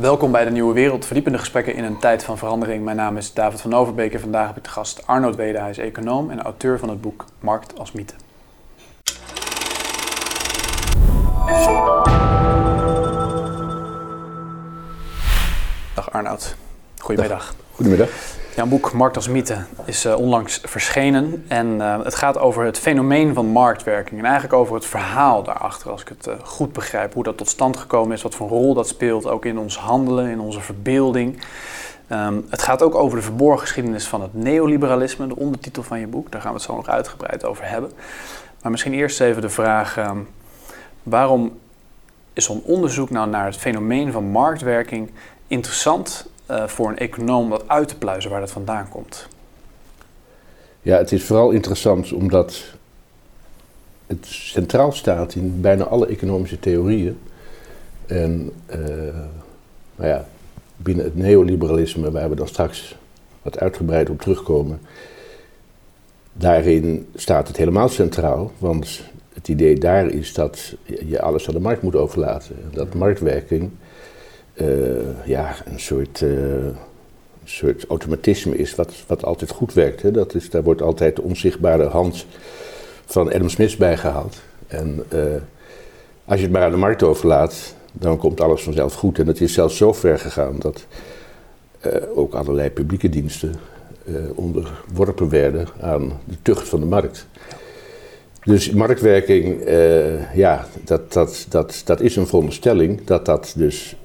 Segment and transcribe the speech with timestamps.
[0.00, 2.84] Welkom bij de Nieuwe Wereld, verdiepende gesprekken in een tijd van verandering.
[2.84, 5.58] Mijn naam is David van Overbeek en vandaag heb ik de gast Arnold Wede.
[5.58, 8.14] Hij is econoom en auteur van het boek Markt als Mythe.
[15.94, 16.56] Dag Arnoud,
[16.98, 17.54] goedemiddag.
[17.72, 18.33] Goedemiddag.
[18.54, 22.78] Jouw boek Markt als Mythe is uh, onlangs verschenen en uh, het gaat over het
[22.78, 27.14] fenomeen van marktwerking en eigenlijk over het verhaal daarachter, als ik het uh, goed begrijp,
[27.14, 30.30] hoe dat tot stand gekomen is, wat voor rol dat speelt, ook in ons handelen,
[30.30, 31.42] in onze verbeelding.
[32.12, 36.06] Um, het gaat ook over de verborgen geschiedenis van het neoliberalisme, de ondertitel van je
[36.06, 37.90] boek, daar gaan we het zo nog uitgebreid over hebben.
[38.62, 40.28] Maar misschien eerst even de vraag, um,
[41.02, 41.58] waarom
[42.32, 45.10] is zo'n onderzoek nou naar het fenomeen van marktwerking
[45.46, 49.28] interessant uh, voor een econoom dat uit te pluizen waar dat vandaan komt?
[50.82, 52.64] Ja, het is vooral interessant omdat
[54.06, 57.18] het centraal staat in bijna alle economische theorieën.
[58.06, 58.78] En uh,
[59.96, 60.26] nou ja,
[60.76, 62.96] binnen het neoliberalisme, waar we dan straks
[63.42, 64.80] wat uitgebreid op terugkomen,
[66.32, 68.52] daarin staat het helemaal centraal.
[68.58, 69.02] Want
[69.32, 72.56] het idee daar is dat je alles aan de markt moet overlaten.
[72.72, 73.70] Dat marktwerking
[75.24, 76.32] ja, een soort, uh,
[77.44, 80.02] soort automatisme is wat, wat altijd goed werkt.
[80.02, 80.10] Hè.
[80.10, 82.26] Dat is, daar wordt altijd de onzichtbare hand
[83.04, 84.36] van Adam Smith bijgehaald.
[84.66, 85.20] En uh,
[86.24, 89.18] als je het maar aan de markt overlaat, dan komt alles vanzelf goed.
[89.18, 90.86] En het is zelfs zo ver gegaan dat
[92.14, 93.54] ook allerlei publieke diensten
[94.34, 97.26] onderworpen werden aan de tucht van de markt.
[98.44, 99.68] Dus marktwerking,
[100.34, 103.96] ja, dat, dat, dat, dat is een veronderstelling dat dat dus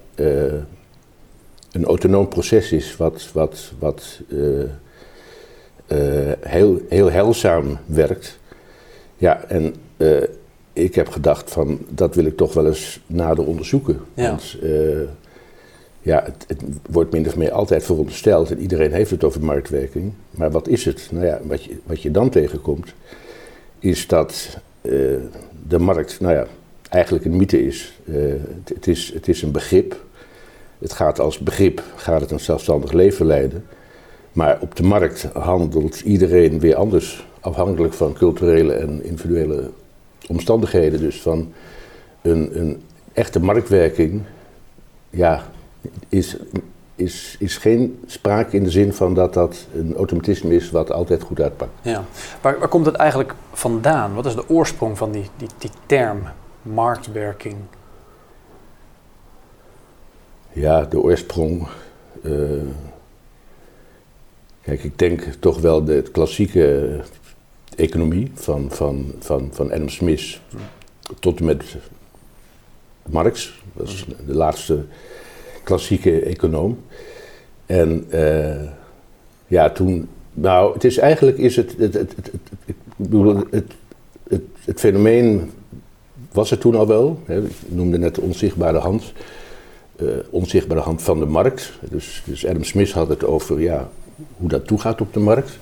[1.72, 8.38] een autonoom proces is wat, wat, wat uh, uh, heel, heel heilzaam werkt.
[9.16, 9.74] Ja, en
[10.72, 14.00] ik heb gedacht van dat wil ik toch wel eens nader onderzoeken.
[14.14, 14.28] Ja.
[14.28, 14.56] Want
[16.02, 20.12] ja, het, het, wordt min of meer altijd verondersteld en iedereen heeft het over marktwerking.
[20.30, 21.08] Maar wat is het?
[21.10, 22.94] Nou ja, wat je, wat je dan tegenkomt,
[23.78, 24.58] is dat
[25.68, 26.46] de markt, nou ja,
[26.88, 27.98] eigenlijk een mythe is.
[28.04, 29.12] Het, het, is.
[29.14, 30.04] het is een begrip
[30.80, 33.66] het gaat als begrip gaat het een zelfstandig leven leiden.
[34.32, 39.70] Maar op de markt handelt iedereen weer anders, afhankelijk van culturele en individuele
[40.28, 41.00] omstandigheden.
[41.00, 41.52] Dus van
[42.22, 42.82] een, een
[43.12, 44.22] echte marktwerking,
[45.10, 45.42] ja,
[46.08, 46.36] is,
[46.94, 51.22] is, is geen sprake in de zin van dat dat een automatisme is wat altijd
[51.22, 51.72] goed uitpakt.
[51.82, 52.04] Ja.
[52.40, 54.14] Waar, waar komt het eigenlijk vandaan?
[54.14, 56.22] Wat is de oorsprong van die, die, die term
[56.62, 57.56] marktwerking?
[60.52, 61.66] Ja, de oorsprong.
[62.22, 62.62] Uh,
[64.62, 67.00] kijk, ik denk toch wel de klassieke
[67.76, 70.40] economie van, van, van, van Adam Smith
[71.18, 71.64] tot en met
[73.08, 73.62] Marx.
[73.72, 74.84] Dat is de laatste
[75.62, 76.78] klassieke econoom.
[77.66, 78.70] En uh,
[79.46, 80.08] ja, toen.
[80.32, 81.74] Nou, het is eigenlijk is het.
[81.78, 82.30] het, het, het,
[82.64, 83.72] ik bedoel, het,
[84.28, 85.50] het, het fenomeen
[86.32, 87.20] was er toen al wel.
[87.24, 89.12] Hè, ik noemde net de onzichtbare hand
[90.02, 91.72] uh, onzichtbare hand van de markt.
[91.90, 93.90] Dus, dus Adam Smith had het over ja,
[94.36, 95.58] hoe dat toegaat op de markt.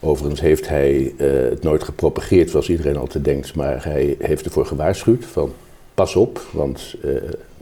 [0.00, 4.66] Overigens heeft hij uh, het nooit gepropageerd zoals iedereen altijd denkt, maar hij heeft ervoor
[4.66, 5.52] gewaarschuwd van
[5.94, 7.14] pas op, want uh,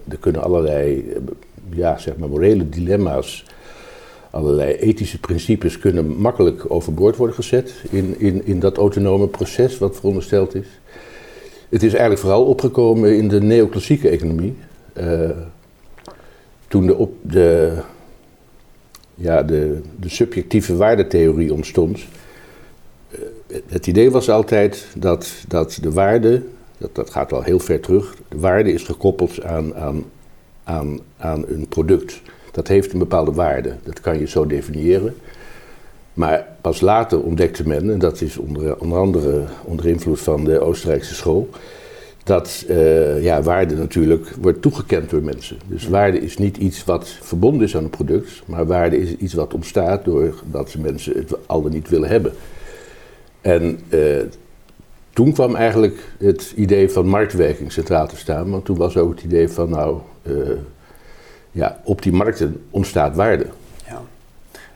[0.09, 1.13] er kunnen allerlei
[1.75, 3.45] ja, zeg maar morele dilemma's,
[4.31, 9.97] allerlei ethische principes kunnen makkelijk overboord worden gezet in, in, in dat autonome proces wat
[9.97, 10.67] verondersteld is.
[11.69, 14.55] Het is eigenlijk vooral opgekomen in de neoclassieke economie
[16.71, 17.73] toen de, op de,
[19.15, 23.19] ja, de, de subjectieve waardetheorie ontstond, uh,
[23.67, 26.43] het idee was altijd dat, dat de waarde,
[26.79, 30.05] dat, dat gaat al heel ver terug, de waarde is gekoppeld aan, aan,
[30.65, 32.21] aan, aan een product.
[32.53, 35.15] Dat heeft een bepaalde waarde, dat kan je zo definiëren.
[36.15, 40.61] Maar pas later ontdekte men, en dat is onder, onder andere onder invloed van de
[40.61, 41.49] Oostenrijkse school,
[42.31, 45.59] dat uh, ja, waarde natuurlijk wordt toegekend door mensen.
[45.67, 49.35] Dus waarde is niet iets wat verbonden is aan een product, maar waarde is iets
[49.35, 52.33] wat ontstaat doordat mensen het al dan niet willen hebben.
[53.41, 54.23] En uh,
[55.13, 59.23] toen kwam eigenlijk het idee van marktwerking centraal te staan, want toen was ook het
[59.23, 60.51] idee van nou, uh,
[61.51, 63.47] ja, op die markten ontstaat waarde.
[63.87, 64.03] Ja.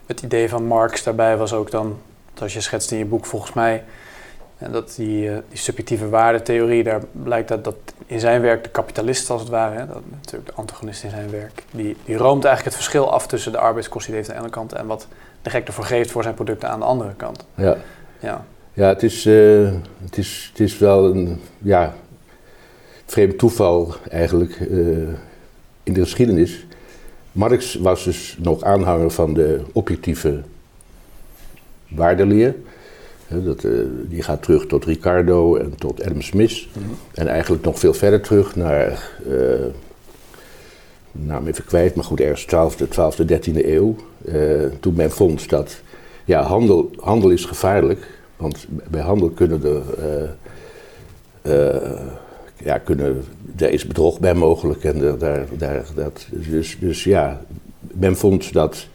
[0.07, 1.97] Het idee van Marx daarbij was ook dan,
[2.35, 3.85] zoals je schetst in je boek volgens mij,
[4.59, 8.71] en dat die, uh, die subjectieve waardetheorie, daar blijkt dat, dat in zijn werk de
[8.71, 12.45] kapitalist als het ware, hè, dat natuurlijk de antagonist in zijn werk, die, die roomt
[12.45, 14.87] eigenlijk het verschil af tussen de arbeidskosten die hij heeft aan de ene kant en
[14.87, 15.07] wat
[15.43, 17.47] de gek ervoor geeft voor zijn producten aan de andere kant.
[17.55, 17.77] Ja,
[18.19, 18.45] ja.
[18.73, 19.73] ja het, is, uh,
[20.05, 21.95] het, is, het is wel een ja,
[23.07, 25.09] vreemd toeval eigenlijk uh,
[25.83, 26.67] in de geschiedenis
[27.35, 30.41] Marx was dus nog aanhanger van de objectieve
[31.89, 32.55] waardeleer.
[33.29, 36.67] Dat, uh, die gaat terug tot Ricardo en tot Adam Smith.
[36.73, 36.85] Mhm.
[37.15, 39.65] En eigenlijk nog veel verder terug naar, uh,
[41.13, 43.97] nou even kwijt, maar goed, ergens 12e, 12e 13e eeuw.
[44.25, 45.81] Uh, toen men vond dat
[46.25, 48.07] ja, handel, handel is gevaarlijk.
[48.37, 50.37] Want bij handel kunnen er,
[52.57, 54.85] ja, kunnen, daar is bedrog bij mogelijk.
[54.85, 57.41] En daar, daar, dat, dus, dus ja,
[57.81, 58.87] men vond dat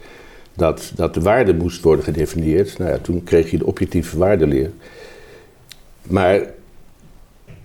[0.54, 2.78] dat, dat de waarde moest worden gedefinieerd.
[2.78, 4.70] Nou ja, toen kreeg je de objectieve waardeleer.
[6.02, 6.40] Maar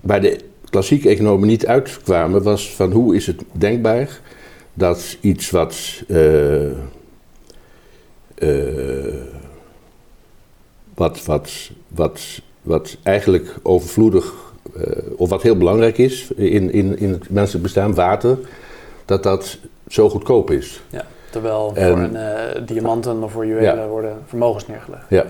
[0.02, 0.40] waar de
[0.70, 4.20] klassieke economen niet uitkwamen, was van hoe is het denkbaar
[4.74, 6.04] dat iets wat.
[6.08, 6.72] Uh,
[8.40, 9.14] uh,
[10.96, 14.34] wat, wat, wat, wat eigenlijk overvloedig,
[14.78, 14.84] uh,
[15.16, 18.38] of wat heel belangrijk is in, in, in het menselijk bestaan, water,
[19.06, 20.82] dat dat zo goedkoop is.
[20.90, 21.06] Ja.
[21.36, 25.04] Terwijl voor een, uh, diamanten of voor juwelen worden vermogens neergelegd.
[25.10, 25.26] Ja.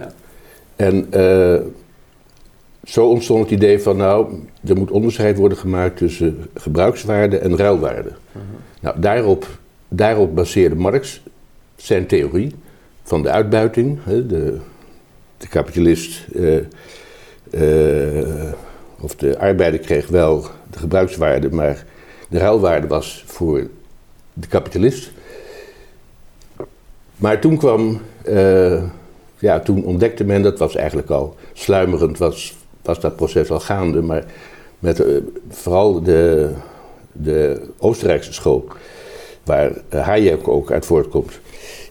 [0.75, 1.60] En uh,
[2.84, 8.10] zo ontstond het idee van, nou, er moet onderscheid worden gemaakt tussen gebruikswaarde en ruilwaarde.
[8.31, 8.42] Mm
[8.80, 9.48] Nou, daarop,
[9.88, 11.24] daarop baseerde Marx
[11.75, 12.56] zijn theorie
[13.04, 14.00] van de uitbuiting.
[14.04, 14.57] Hè, de,
[15.38, 16.62] de kapitalist, uh,
[19.00, 21.86] of de arbeider kreeg wel de gebruikswaarde, maar
[22.30, 23.68] de ruilwaarde was voor
[24.34, 25.12] de kapitalist.
[27.18, 28.84] Maar toen kwam, uh,
[29.40, 34.02] ja, toen ontdekte men, dat was eigenlijk al sluimerend, was, was dat proces al gaande,
[34.02, 34.26] maar
[34.80, 35.18] met uh,
[35.50, 36.52] vooral de,
[37.12, 38.68] de Oostenrijkse school,
[39.44, 41.40] waar Hayek ook uit voortkomt,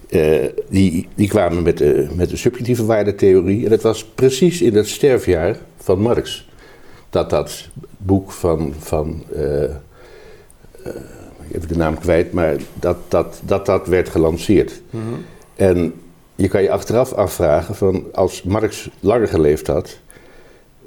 [0.08, 3.64] uh, die, die kwamen met de, met de subjectieve waardetheorie.
[3.64, 6.48] En het was precies in het sterfjaar van Marx
[7.10, 9.22] dat dat boek van, van
[11.52, 14.82] even de naam kwijt, maar dat dat, dat, dat werd gelanceerd.
[14.90, 15.02] Mhm.
[15.54, 15.94] En
[16.34, 19.98] je kan je achteraf afvragen van als Marx langer geleefd had.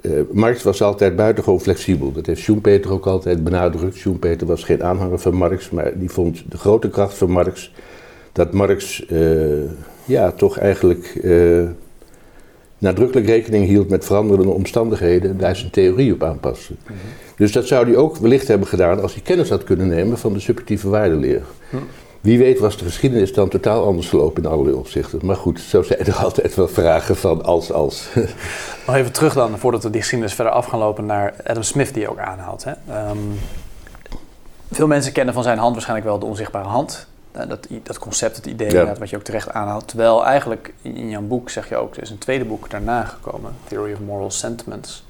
[0.02, 2.12] Uh, Marx was altijd buitengewoon flexibel.
[2.12, 3.96] Dat heeft Schumpeter ook altijd benadrukt.
[3.96, 7.72] Schumpeter was geen aanhanger van Marx, maar die vond de grote kracht van Marx
[8.32, 9.70] dat Marx uh,
[10.06, 11.70] ja, toch eigenlijk uh,
[12.78, 16.74] nadrukkelijk rekening hield met veranderende omstandigheden en daar zijn theorie op aanpaste.
[16.84, 16.94] Mhm.
[17.36, 20.34] Dus dat zou hij ook wellicht hebben gedaan als hij kennis had kunnen nemen van
[20.34, 21.42] de subjectieve waardeleer.
[22.22, 25.20] Wie weet was de geschiedenis dan totaal anders gelopen in allerlei opzichten.
[25.24, 28.08] Maar goed, zo zijn er altijd wel vragen van als, als.
[28.88, 31.94] Nog even terug dan, voordat we die geschiedenis verder af gaan lopen, naar Adam Smith
[31.94, 32.64] die je ook aanhaalt.
[32.64, 32.72] Hè?
[32.90, 33.18] Ehm,
[34.72, 37.08] veel mensen kennen van zijn hand waarschijnlijk wel de onzichtbare hand.
[37.38, 39.88] Eh, dat, dat concept, het idee, wat je ook terecht aanhaalt.
[39.88, 43.56] Terwijl eigenlijk in jouw boek zeg je ook, er is een tweede boek daarna gekomen,
[43.68, 45.06] Theory of Moral Sentiments.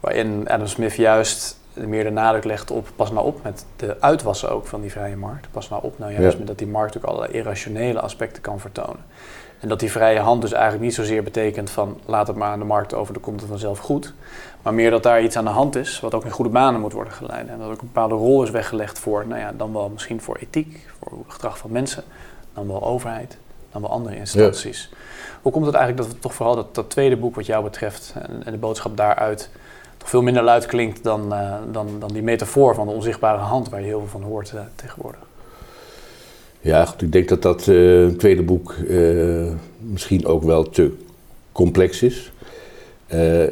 [0.00, 4.50] Waarin Adam Smith juist meer de nadruk legt op pas nou op met de uitwassen
[4.50, 5.50] ook van die vrije markt.
[5.50, 9.04] Pas nou op nou juist met dat die markt ook allerlei irrationele aspecten kan vertonen.
[9.60, 12.58] En dat die vrije hand dus eigenlijk niet zozeer betekent van laat het maar aan
[12.58, 14.14] de markt over, dan komt het vanzelf goed.
[14.62, 16.92] Maar meer dat daar iets aan de hand is, wat ook in goede banen moet
[16.92, 17.48] worden geleid.
[17.48, 20.36] En dat ook een bepaalde rol is weggelegd voor, nou ja, dan wel misschien voor
[20.36, 22.04] ethiek, voor het gedrag van mensen,
[22.54, 23.36] dan wel overheid,
[23.72, 24.90] dan wel andere instanties.
[25.42, 28.14] Hoe komt het eigenlijk dat we toch vooral dat, dat tweede boek wat jou betreft
[28.14, 29.50] en, en de boodschap daaruit
[29.96, 33.68] toch veel minder luid klinkt dan, uh, dan, dan die metafoor van de onzichtbare hand
[33.68, 35.20] waar je heel veel van hoort uh, tegenwoordig.
[36.60, 38.74] Ja, goed, ik denk dat dat uh, tweede boek
[39.78, 40.96] misschien ook wel te
[41.52, 42.32] complex is.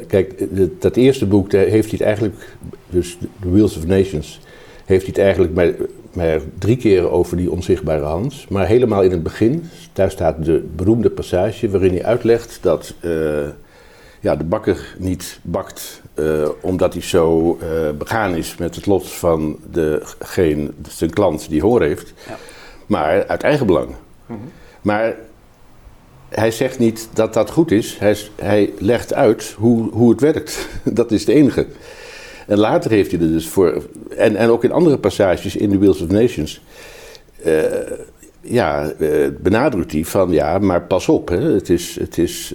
[0.07, 0.45] Kijk,
[0.81, 2.55] dat eerste boek, daar heeft hij het eigenlijk,
[2.89, 4.39] dus The Wheels of Nations,
[4.85, 5.73] heeft hij het eigenlijk maar,
[6.13, 8.45] maar drie keer over die onzichtbare hand.
[8.49, 9.63] Maar helemaal in het begin,
[9.93, 12.93] daar staat de beroemde passage waarin hij uitlegt dat
[14.19, 17.57] ja, de bakker niet bakt uh, omdat hij zo
[17.97, 22.37] begaan is met het lot van degene, zijn klant die hoor heeft, ja.
[22.85, 23.87] maar uit eigen belang.
[23.87, 24.51] Mm -hmm.
[24.81, 25.15] Maar
[26.29, 30.67] hij zegt niet dat dat goed is, hij, hij legt uit hoe, hoe het werkt.
[30.83, 31.65] dat is het enige.
[32.47, 33.83] En later heeft hij er dus voor,
[34.17, 36.61] en, en ook in andere passages in The Wheels of Nations,
[37.45, 37.63] uh,
[38.41, 38.93] ja,
[39.41, 41.41] benadrukt hij van ja, maar pas op, hè.
[41.53, 42.53] Het is, het is,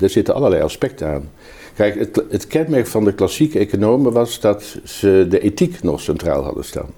[0.00, 1.30] er zitten allerlei aspecten aan.
[1.74, 6.42] Kijk, het, het, kenmerk van de klassieke economen was dat ze de ethiek nog centraal
[6.42, 6.90] hadden staan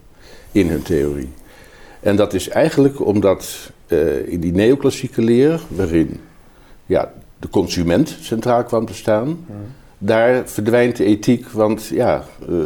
[0.53, 1.29] in hun theorie.
[2.01, 3.73] En dat is eigenlijk omdat
[4.27, 6.21] in die neoclassieke leer, waarin
[6.87, 9.39] ja, de consument centraal kwam te staan,
[9.99, 12.59] daar verdwijnt de ethiek, want ja, uh,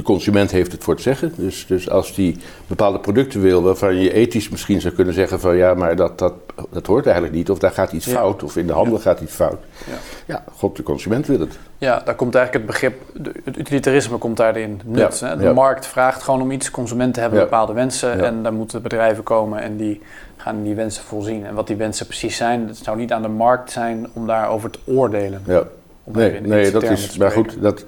[0.00, 1.32] de consument heeft het voor het zeggen.
[1.36, 5.56] Dus, dus als die bepaalde producten wil waarvan je ethisch misschien zou kunnen zeggen van
[5.56, 6.32] ja, maar dat, dat,
[6.70, 7.50] dat hoort eigenlijk niet.
[7.50, 8.42] Of daar gaat iets fout.
[8.42, 9.58] Of in de handel gaat iets fout.
[9.86, 9.94] Ja.
[10.26, 11.58] ja, god, de consument wil het.
[11.78, 13.02] Ja, daar komt eigenlijk het begrip,
[13.44, 15.20] het utilitarisme komt daarin nut.
[15.20, 15.36] Hè?
[15.36, 16.70] De markt vraagt gewoon om iets.
[16.70, 18.24] Consumenten hebben bepaalde wensen.
[18.24, 20.00] En dan moeten bedrijven komen en die
[20.36, 21.46] gaan die wensen voorzien.
[21.46, 24.70] En wat die wensen precies zijn, het zou niet aan de markt zijn om daarover
[24.70, 25.42] te oordelen.
[25.46, 25.62] Ja.
[26.04, 27.16] Nee, nee dat is.
[27.16, 27.84] Maar goed, dat,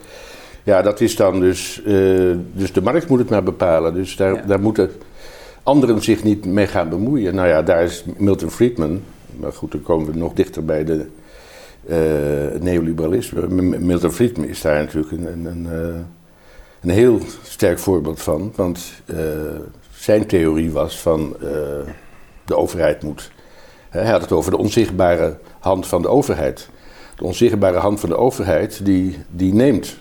[0.62, 1.83] ja, dat is dan dus.
[1.87, 3.95] Uh, dus de markt moet het maar bepalen.
[3.95, 4.90] Dus daar, daar moeten
[5.62, 7.35] anderen zich niet mee gaan bemoeien.
[7.35, 9.02] Nou ja, daar is Milton Friedman.
[9.37, 11.07] Maar goed, dan komen we nog dichter bij de
[11.85, 13.47] uh, neoliberalisme.
[13.78, 16.00] Milton Friedman is daar natuurlijk een, een, een, eh,
[16.81, 18.52] een heel sterk voorbeeld van.
[18.57, 18.92] Want
[19.90, 21.37] zijn theorie was van
[22.45, 23.31] de overheid moet.
[23.88, 26.69] Hij had het over de onzichtbare hand van de overheid.
[27.16, 29.97] De onzichtbare hand van de overheid die, die neemt.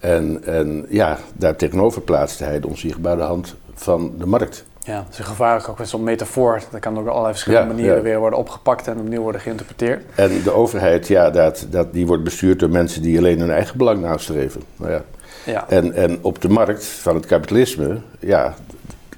[0.00, 4.64] En, en ja, daar tegenover plaatste hij de onzichtbare hand van de markt.
[4.78, 6.62] Ja, dat is een gevaarlijk ook met zo'n metafoor.
[6.70, 10.04] Dat kan op allerlei verschillende manieren weer worden opgepakt en opnieuw worden geïnterpreteerd.
[10.14, 13.78] En de overheid, ja, dat, dat, die wordt bestuurd door mensen die alleen hun eigen
[13.78, 14.62] belang nastreven.
[14.76, 15.02] Nou ja.
[15.44, 15.68] Ja.
[15.68, 18.54] En, en op de markt van het kapitalisme, ja,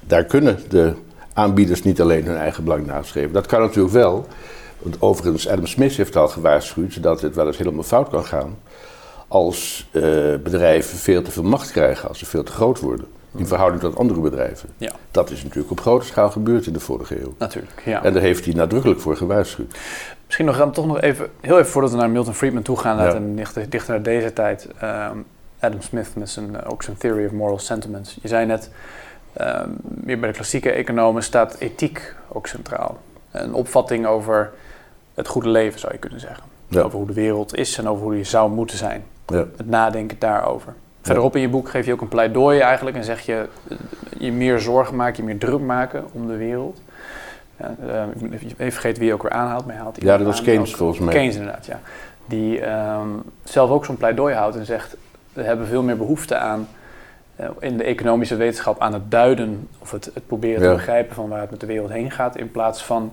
[0.07, 0.93] daar kunnen de
[1.33, 3.33] aanbieders niet alleen hun eigen belang nastreven.
[3.33, 4.27] Dat kan natuurlijk wel.
[4.79, 8.57] Want overigens, Adam Smith heeft al gewaarschuwd dat het wel eens helemaal fout kan gaan.
[9.31, 10.03] Als uh,
[10.43, 13.05] bedrijven veel te veel macht krijgen, als ze veel te groot worden.
[13.35, 14.69] In verhouding tot andere bedrijven.
[14.77, 14.91] Ja.
[15.11, 17.33] Dat is natuurlijk op grote schaal gebeurd in de vorige eeuw.
[17.37, 18.03] Natuurlijk, ja.
[18.03, 19.77] En daar heeft hij nadrukkelijk voor gewaarschuwd.
[20.25, 22.97] Misschien nog, dan toch nog even, heel even voordat we naar Milton Friedman toe gaan,
[22.97, 23.13] ja.
[23.13, 24.67] en dichter, dichter naar deze tijd.
[24.83, 25.25] Um,
[25.59, 28.17] Adam Smith met zijn, ook zijn Theory of Moral Sentiments.
[28.21, 28.69] Je zei net,
[29.41, 32.97] uh, meer bij de klassieke economen staat ethiek ook centraal.
[33.31, 34.51] Een opvatting over
[35.13, 36.43] het goede leven, zou je kunnen zeggen.
[36.75, 39.03] Over hoe de wereld is en over hoe die zou moeten zijn.
[39.31, 39.45] Ja.
[39.57, 40.73] Het nadenken daarover.
[41.01, 43.47] Verderop in je boek geef je ook een pleidooi eigenlijk en zeg je
[44.17, 46.81] je meer zorgen maken, je meer druk maken om de wereld.
[47.57, 49.65] Ja, uh, even vergeten wie je ook weer aanhaalt.
[49.65, 51.13] Maar haalt ja, dat was Keynes volgens mij.
[51.13, 51.79] Keynes inderdaad, ja.
[52.25, 54.95] Die um, zelf ook zo'n pleidooi houdt en zegt...
[55.33, 56.67] we hebben veel meer behoefte aan
[57.35, 61.29] eh, in de economische wetenschap aan het duiden of het, het proberen te begrijpen van
[61.29, 63.11] waar het met de wereld heen gaat, in plaats van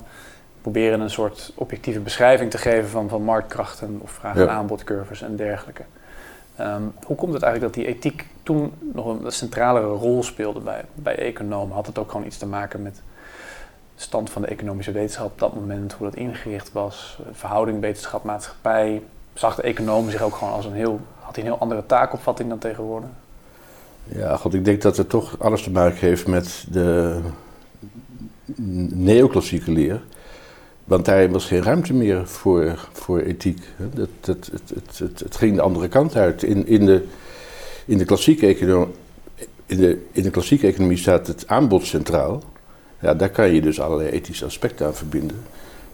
[0.60, 5.36] proberen een soort objectieve beschrijving te geven van, van marktkrachten of vraag- en aanbodcurves en
[5.36, 5.82] dergelijke.
[6.58, 10.84] Ehm, hoe komt het eigenlijk dat die ethiek toen nog een centralere rol speelde bij,
[10.94, 11.74] bij economen?
[11.74, 15.38] Had het ook gewoon iets te maken met de stand van de economische wetenschap op
[15.38, 19.02] dat moment, hoe dat ingericht was, verhouding wetenschap-maatschappij?
[19.32, 22.48] Zag de econoom zich ook gewoon als een heel, had hij een heel andere taakopvatting
[22.48, 23.10] dan tegenwoordig?
[24.04, 27.20] Ja, god, ik denk dat het toch alles te maken heeft met de
[28.94, 30.02] neoclassieke leer.
[30.88, 33.60] Want daar was geen ruimte meer voor, voor ethiek.
[33.94, 36.42] Dat, dat, het, het, het, ging de andere kant uit.
[36.42, 37.04] In, in, de,
[37.84, 38.94] in, de klassieke economie,
[39.66, 42.42] in, de, in de klassieke economie staat het aanbod centraal.
[43.00, 45.36] Ja, daar kan je dus allerlei ethische aspecten aan verbinden.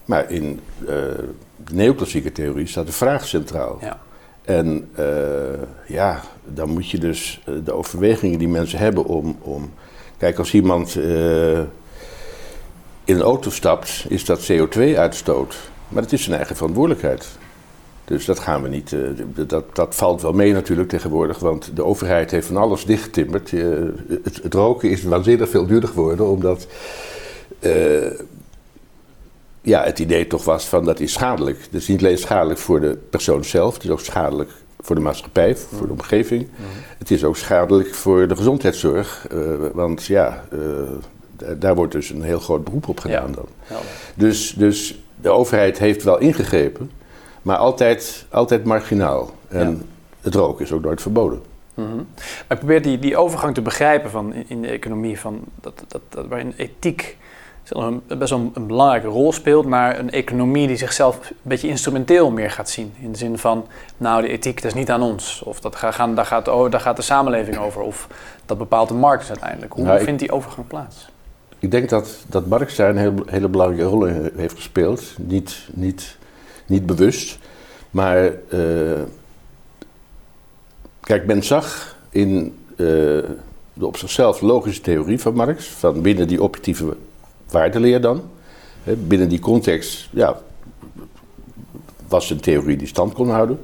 [0.05, 3.79] Maar in uh, de neoclassieke theorie staat de vraag centraal.
[3.81, 4.01] Ja.
[4.43, 5.07] En uh,
[5.87, 9.37] ja, dan moet je dus uh, de overwegingen die mensen hebben om.
[9.41, 9.73] om
[10.19, 11.61] kijk, als iemand uh,
[13.05, 15.57] in een auto stapt, is dat CO2-uitstoot.
[15.89, 17.27] Maar het is zijn eigen verantwoordelijkheid.
[18.05, 18.97] Dus dat gaan we niet.
[19.49, 23.51] dat, dat valt wel mee natuurlijk tegenwoordig, want de overheid heeft van alles dichtgetimmerd.
[23.51, 26.67] Het, het, roken is waanzinnig veel duurder geworden, omdat
[29.65, 31.59] ja, het idee toch was van dat is schadelijk.
[31.71, 35.57] Dus niet alleen schadelijk voor de persoon zelf, het is ook schadelijk voor de maatschappij,
[35.57, 36.49] voor de omgeving.
[36.99, 39.41] Het is ook schadelijk voor de gezondheidszorg, uh,
[39.73, 40.45] want ja,
[41.59, 43.47] daar wordt dus een heel groot beroep op gedaan dan.
[44.15, 46.91] Dus, dus de overheid heeft wel ingegrepen,
[47.43, 49.31] maar altijd, altijd marginaal.
[49.49, 49.89] En
[50.21, 51.43] het roken is ook nooit verboden.
[51.75, 52.07] Mm -hmm.
[52.17, 55.85] Maar ik probeer die, die overgang te begrijpen van in, in de economie, van dat,
[55.89, 57.17] dat, dat, waarin ethiek
[57.69, 62.31] een, best wel een, belangrijke rol speelt, maar een economie die zichzelf een beetje instrumenteel
[62.31, 62.93] meer gaat zien.
[62.99, 65.43] In de zin van, nou, de ethiek dat is niet aan ons.
[65.43, 67.81] Of dat gaan, daar, gaat, daar gaat de samenleving over.
[67.81, 68.09] Of
[68.47, 69.73] dat bepaalt de markt uiteindelijk.
[69.73, 71.13] Hoe nou, vindt die overgang plaats?
[71.65, 75.03] Ik denk dat, dat Marx daar een hele belangrijke rol in heeft gespeeld.
[75.19, 76.17] Niet, niet,
[76.67, 77.39] niet bewust.
[77.91, 79.01] Maar uh,
[81.01, 86.43] kijk, men zag in uh, de op zichzelf logische theorie van Marx, van binnen die
[86.43, 86.97] objectieve
[87.51, 88.23] waardeleer dan.
[88.83, 90.41] Binnen die context ja,
[92.09, 93.61] was een theorie die stand kon houden.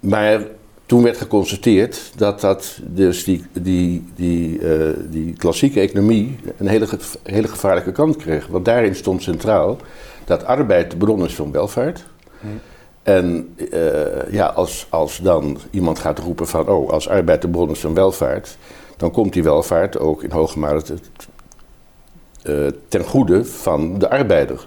[0.00, 0.46] Maar
[0.88, 6.86] toen werd geconstateerd dat, dat dus die, die, die, uh, die klassieke economie een hele,
[7.22, 8.46] hele gevaarlijke kant kreeg.
[8.46, 9.76] Want daarin stond centraal
[10.24, 12.04] dat arbeid de bron is van welvaart.
[12.40, 12.46] Hm.
[13.02, 17.70] En uh, ja, als, als dan iemand gaat roepen van, oh, als arbeid de bron
[17.70, 18.56] is van welvaart,
[18.96, 20.94] dan komt die welvaart ook in hoge mate
[22.44, 24.66] uh, ten goede van de arbeider.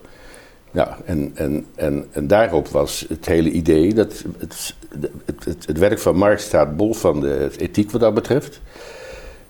[0.72, 4.76] Ja, en, en, en, en daarop was het hele idee dat het,
[5.26, 8.62] het, het, het werk van Marx staat bol van de ethiek wat dat betreft.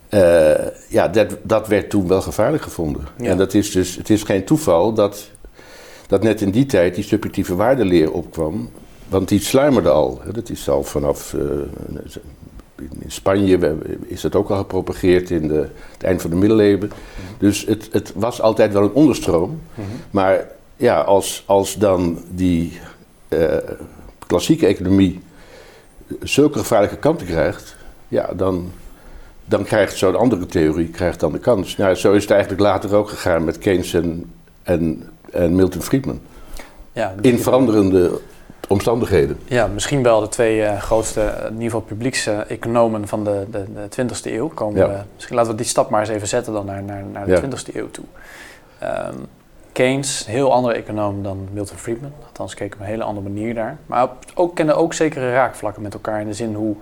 [0.10, 0.54] Uh,
[0.88, 3.08] ja, dat, dat werd toen wel gevaarlijk gevonden.
[3.18, 5.30] En dat is dus, het is geen toeval dat,
[6.08, 8.70] dat net in die tijd die subjectieve waardeleer opkwam.
[9.08, 10.22] Want die sluimerde al.
[10.32, 11.34] Dat is al vanaf.
[11.34, 11.42] Uh,
[13.00, 16.92] in Spanje is dat ook al gepropageerd in de, het eind van de middeleeuwen.
[17.38, 19.62] Dus het, het was altijd wel een onderstroom.
[19.74, 19.88] Mhm.
[20.12, 22.80] Maar ja, als, als dan die
[23.30, 23.56] uh,
[24.28, 25.20] klassieke economie
[26.24, 27.76] zulke gevaarlijke kanten krijgt,
[28.08, 28.72] ja, dan,
[29.46, 31.78] dan krijgt zo'n andere theorie krijgt dan de kans.
[31.78, 34.32] Nou, zo is het eigenlijk later ook gegaan met Keynes en,
[34.64, 36.20] en, en Milton Friedman.
[36.92, 38.20] Ja, in veranderende
[38.68, 39.40] omstandigheden.
[39.46, 44.04] Ja, misschien wel de twee uh, grootste, in ieder geval publiekseconomen van de, de, de
[44.04, 44.48] 20e eeuw.
[44.48, 47.26] Komen we, misschien laten we die stap maar eens even zetten dan naar, naar, naar
[47.26, 47.42] de ja.
[47.42, 48.06] 20e eeuw toe.
[48.84, 49.28] Um,
[49.72, 52.12] Keynes, heel andere econoom dan Milton Friedman.
[52.26, 53.78] Althans, keek op een hele andere manier daar.
[53.86, 56.76] Maar ook kenden ook zekere raakvlakken met elkaar in de zin hoe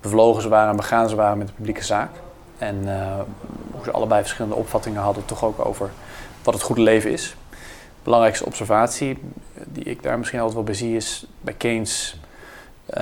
[0.00, 2.10] bevlogen ze waren en begaan ze waren met de publieke zaak.
[2.58, 3.20] En uh,
[3.70, 5.90] hoe ze allebei verschillende opvattingen hadden, toch ook over
[6.42, 7.36] wat het goede leven is.
[8.02, 9.18] Belangrijkste observatie
[9.64, 12.20] die ik daar misschien altijd wel bij zie is bij Keynes.
[12.90, 12.96] Uh,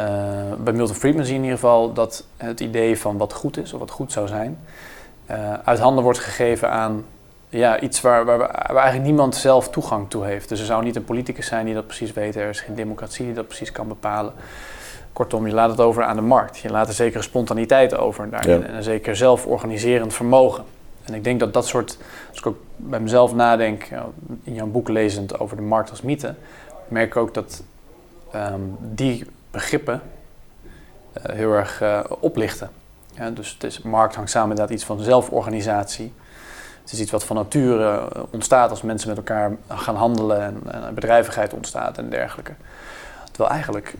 [0.59, 3.73] bij Milton Friedman zie je in ieder geval dat het idee van wat goed is
[3.73, 4.59] of wat goed zou zijn,
[5.64, 7.04] uit handen wordt gegeven aan
[7.49, 10.49] ja, iets waar, waar, waar, eigenlijk niemand zelf toegang toe heeft.
[10.49, 12.37] Dus er zou niet een politicus zijn die dat precies weet.
[12.37, 14.33] Er is geen democratie die dat precies kan bepalen.
[15.12, 16.59] Kortom, je laat het over aan de markt.
[16.59, 18.67] Je laat er zekere spontaniteit over daarin.
[18.67, 20.64] En een zeker zelforganiserend vermogen.
[21.05, 23.88] En ik denk dat dat soort, als ik ook bij mezelf nadenk,
[24.43, 26.35] in jouw boek lezend over de markt als mythe,
[26.88, 27.62] merk ik ook dat
[28.33, 30.02] ehm, die begrippen
[31.17, 32.71] uh, heel erg uh, oplichten.
[33.14, 36.12] Ja, dus het is, markt hangt samen met iets van zelforganisatie.
[36.88, 40.62] Het is iets wat van nature eh, ontstaat als mensen met elkaar gaan handelen en,
[40.73, 42.52] en bedrijvigheid ontstaat en dergelijke.
[43.30, 43.95] Terwijl eigenlijk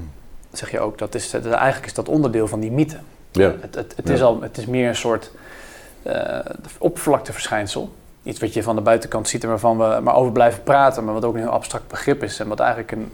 [0.53, 2.97] zeg je ook, dat is, eigenlijk is dat onderdeel van die mythe.
[3.31, 3.55] Ja.
[3.61, 5.31] Het, het, het is al, het is meer een soort
[6.03, 6.39] uh,
[6.79, 7.95] oppervlakteverschijnsel.
[8.23, 11.15] Iets wat je van de buitenkant ziet en waarvan we maar over blijven praten, maar
[11.15, 12.41] wat ook een heel abstract begrip is.
[12.41, 13.13] En wat eigenlijk, een,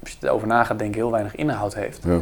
[0.00, 2.00] als je erover na gaat denken, heel weinig inhoud heeft.
[2.04, 2.18] Ja.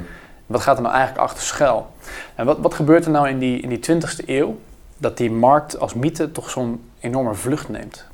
[0.47, 1.87] Wat gaat er nou eigenlijk achter schuil?
[2.35, 4.59] En wat, wat gebeurt er nou in die, in die 20e eeuw?
[5.01, 8.05] Dat die markt als mythe toch zo'n enorme vlucht neemt.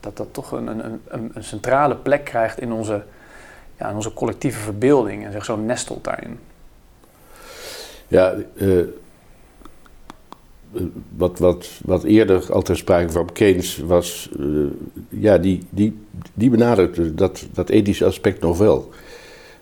[0.00, 3.04] Dat dat toch een, een, een, een centrale plek krijgt in onze,
[3.78, 6.38] ja, in onze collectieve verbeelding en zich zo nestelt daarin.
[8.08, 8.84] Ja, uh,
[11.16, 14.70] wat, wat, wat eerder altijd sprake van Keynes was, uh,
[15.08, 15.98] ja, die, die,
[16.34, 18.90] die benadrukte dat, dat ethische aspect nog wel.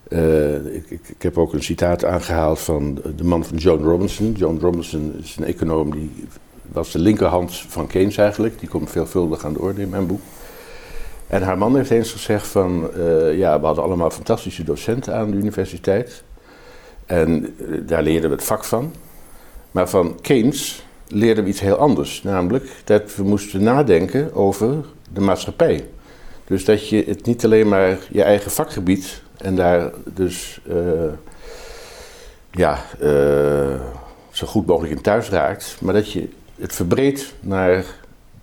[0.08, 4.32] Uh, ik, ik, ik, heb ook een citaat aangehaald van de man van John Robinson.
[4.32, 6.26] John Robinson is een econoom die
[6.72, 8.58] was de linkerhand van Keynes eigenlijk.
[8.58, 10.20] Die komt veelvuldig aan de orde in mijn boek.
[11.26, 15.30] En haar man heeft eens gezegd van, uh, ja, we hadden allemaal fantastische docenten aan
[15.30, 16.22] de universiteit.
[17.06, 18.92] En uh, daar leerden we het vak van.
[19.70, 22.22] Maar van Keynes leerden we iets heel anders.
[22.22, 25.86] Namelijk dat we moesten nadenken over de maatschappij.
[26.44, 31.12] Dus dat je het niet alleen maar je eigen vakgebied en daar dus uh,
[32.50, 32.78] ja,
[34.30, 37.84] zo goed mogelijk in thuis raakt, maar dat je het verbreedt naar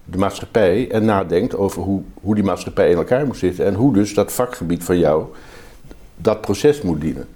[0.06, 3.93] de maatschappij en nadenkt over hoe, hoe die maatschappij in elkaar moet zitten en hoe
[3.93, 5.25] dus dat vakgebied van jou
[6.15, 7.27] dat proces moet dienen.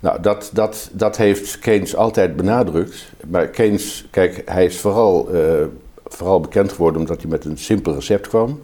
[0.00, 3.12] Nou, dat, dat, dat heeft Keynes altijd benadrukt.
[3.26, 5.64] Maar Keynes, kijk, hij is vooral, uh,
[6.04, 8.62] vooral bekend geworden omdat hij met een simpel recept kwam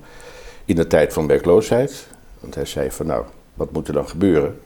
[0.64, 2.06] in de tijd van werkloosheid.
[2.40, 3.24] Want hij zei van nou,
[3.54, 4.60] wat moet er dan gebeuren?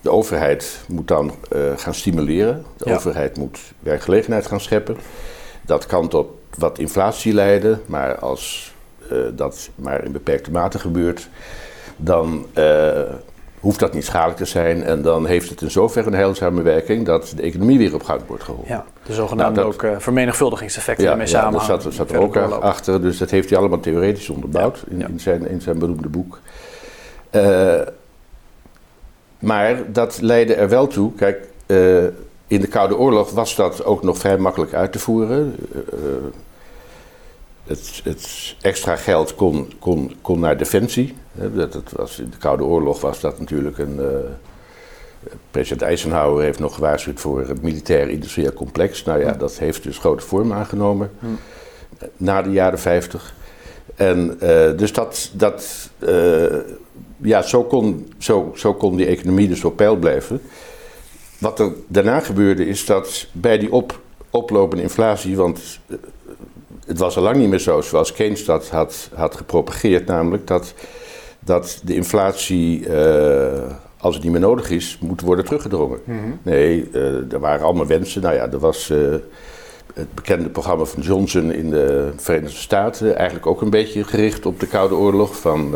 [0.00, 2.64] De overheid moet dan uh, gaan stimuleren.
[2.76, 2.94] De ja.
[2.94, 4.96] overheid moet werkgelegenheid gaan scheppen.
[5.62, 6.26] Dat kan tot
[6.58, 8.74] wat inflatie leiden, maar als
[9.12, 11.28] uh, dat maar in beperkte mate gebeurt,
[11.96, 13.00] dan uh,
[13.60, 14.82] hoeft dat niet schadelijk te zijn.
[14.82, 18.20] En dan heeft het in zoverre een heilzame werking dat de economie weer op gang
[18.26, 18.68] wordt geholpen.
[18.68, 21.52] Ja, de zogenaamde nou, dat, ook vermenigvuldigingseffecten ja, ermee ja, samen.
[21.52, 23.02] dat zat, zat er ook achter.
[23.02, 26.40] Dus dat heeft hij allemaal theoretisch onderbouwd ja, in, in, zijn, in zijn beroemde boek.
[29.42, 31.48] Maar dat leidde er wel toe, kijk,
[32.52, 35.56] in de Koude Oorlog was dat ook nog vrij makkelijk uit te voeren.
[35.74, 35.80] Uh,
[37.64, 41.14] het, het, extra geld kon, kon, kon naar defensie.
[41.32, 43.96] Dat, dat was, in de Koude Oorlog was dat natuurlijk een.
[43.96, 44.06] Uh,
[45.50, 49.04] president Eisenhower heeft nog gewaarschuwd voor het militair-industrieel complex.
[49.04, 51.10] Nou ja, dat heeft dus grote vorm aangenomen
[52.16, 53.34] na de jaren 50.
[53.94, 55.90] En uh, dus dat, dat
[57.22, 60.40] ja, zo kon, zo, zo kon die economie dus op peil blijven.
[61.38, 65.96] Wat er daarna gebeurde is dat bij die op, oplopende inflatie, want eh,
[66.86, 70.74] het was al lang niet meer zo zoals Keynes dat had, had gepropageerd, namelijk dat,
[71.40, 73.52] dat de inflatie, uh,
[73.98, 75.98] als het niet meer nodig is, moet worden teruggedrongen.
[76.04, 76.18] Mhm.
[76.42, 78.22] Nee, uh, er waren allemaal wensen.
[78.22, 78.88] Nou ja, er was
[79.94, 84.60] het bekende programma van Johnson in de Verenigde Staten, eigenlijk ook een beetje gericht op
[84.60, 85.36] de Koude Oorlog.
[85.36, 85.74] Van,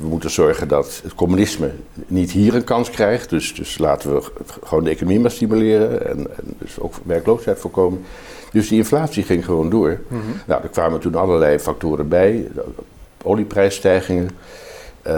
[0.00, 1.70] we moeten zorgen dat het communisme
[2.06, 3.30] niet hier een kans krijgt.
[3.30, 4.22] Dus, dus laten we
[4.64, 8.04] gewoon de economie maar stimuleren en, en dus ook werkloosheid voorkomen.
[8.52, 10.00] Dus die inflatie ging gewoon door.
[10.08, 10.22] Mhm.
[10.46, 12.48] Nou, er kwamen toen allerlei factoren bij.
[13.22, 14.30] Olieprijsstijgingen,
[15.06, 15.12] uh,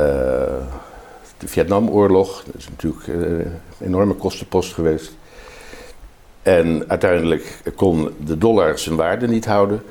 [1.38, 5.12] de Vietnamoorlog, dat is natuurlijk een enorme kostenpost geweest.
[6.42, 9.82] En uiteindelijk kon de dollar zijn waarde niet houden.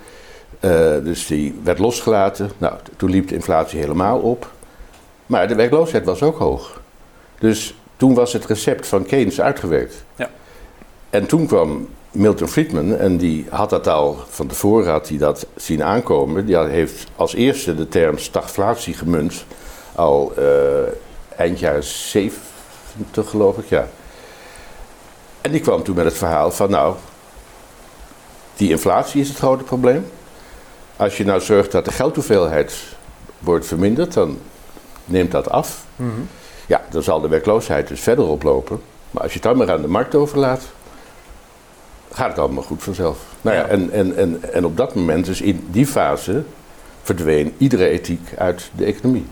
[0.61, 0.71] Uh,
[1.03, 2.51] dus die werd losgelaten.
[2.57, 4.51] Nou, toen liep de inflatie helemaal op.
[5.25, 6.81] Maar de werkloosheid was ook hoog.
[7.39, 10.03] Dus toen was het recept van Keynes uitgewerkt.
[10.15, 10.29] Ja.
[11.09, 15.47] En toen kwam Milton Friedman en die had dat al van tevoren had hij dat
[15.55, 16.45] zien aankomen.
[16.45, 19.45] Die heeft als eerste de term stagflatie gemunt.
[19.95, 20.45] Al uh,
[21.35, 22.39] eind jaren 70
[23.15, 23.87] geloof ik, ja.
[25.41, 26.95] En die kwam toen met het verhaal van nou,
[28.55, 30.05] die inflatie is het grote probleem.
[30.97, 32.75] Als je nou zorgt dat de geldhoeveelheid
[33.39, 34.39] wordt verminderd, dan
[35.05, 35.85] neemt dat af.
[35.95, 36.09] Mhm.
[36.67, 38.81] Ja, dan zal de werkloosheid dus verder oplopen.
[39.11, 40.61] Maar als je het dan maar aan de markt overlaat,
[42.11, 43.17] gaat het allemaal goed vanzelf.
[43.41, 46.43] Nou ja, En, en, en, en op dat moment, dus in die fase,
[47.01, 49.25] verdween iedere ethiek uit de economie.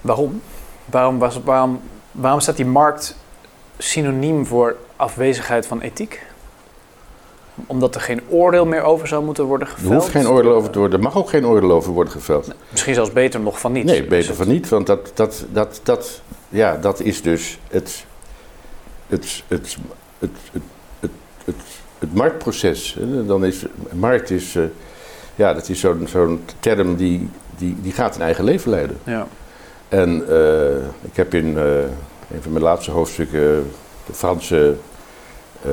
[0.00, 0.42] Waarom?
[0.84, 1.80] Waarom, was, waarom,
[2.12, 3.16] waarom staat die markt
[3.78, 6.22] synoniem voor afwezigheid van ethiek?
[7.66, 9.90] Omdat er geen oordeel meer over zou moeten worden geveld?
[9.90, 10.98] Er hoeft geen oordeel over te worden.
[10.98, 12.50] Er mag ook geen oordeel over worden geveld.
[12.70, 13.84] misschien zelfs beter nog van niet.
[13.84, 14.68] Nee, beter van niet.
[14.68, 18.04] Want dat, dat, dat, dat, ja, dat is dus het,
[19.06, 19.76] het, het,
[20.18, 20.30] het,
[21.00, 21.10] het,
[21.44, 21.54] het,
[21.98, 22.96] het, marktproces.
[23.26, 24.64] Dan is, markt is, uh,
[25.34, 28.98] ja, dat is zo'n zo'n term die, die, die gaat een eigen leven leiden.
[29.04, 29.26] Ja.
[29.88, 31.46] En uh, ik heb in...
[31.46, 31.62] Uh,
[32.30, 33.70] een van mijn laatste hoofdstukken,
[34.06, 34.74] de Franse
[35.66, 35.72] uh,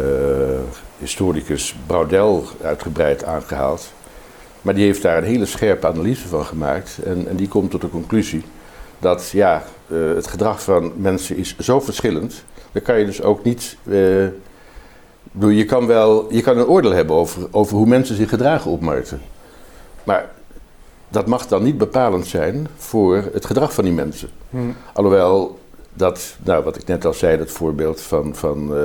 [1.02, 3.92] historicus Braudel uitgebreid aangehaald.
[4.62, 7.00] Maar die heeft daar een hele scherpe analyse van gemaakt.
[7.06, 8.44] En, en die komt tot de conclusie
[9.00, 12.44] dat ja, uh, het gedrag van mensen is zo verschillend.
[12.72, 13.78] Dan kan je dus ook niet.
[13.84, 14.28] Uh,
[15.40, 18.82] je kan wel je kan een oordeel hebben over, over hoe mensen zich gedragen op
[18.82, 19.22] markten.
[20.04, 20.30] Maar
[21.10, 24.30] dat mag dan niet bepalend zijn voor het gedrag van die mensen.
[24.50, 24.76] Hmm.
[24.94, 25.60] Alhoewel
[25.94, 28.84] dat, nou, wat ik net al zei, dat voorbeeld van, van uh,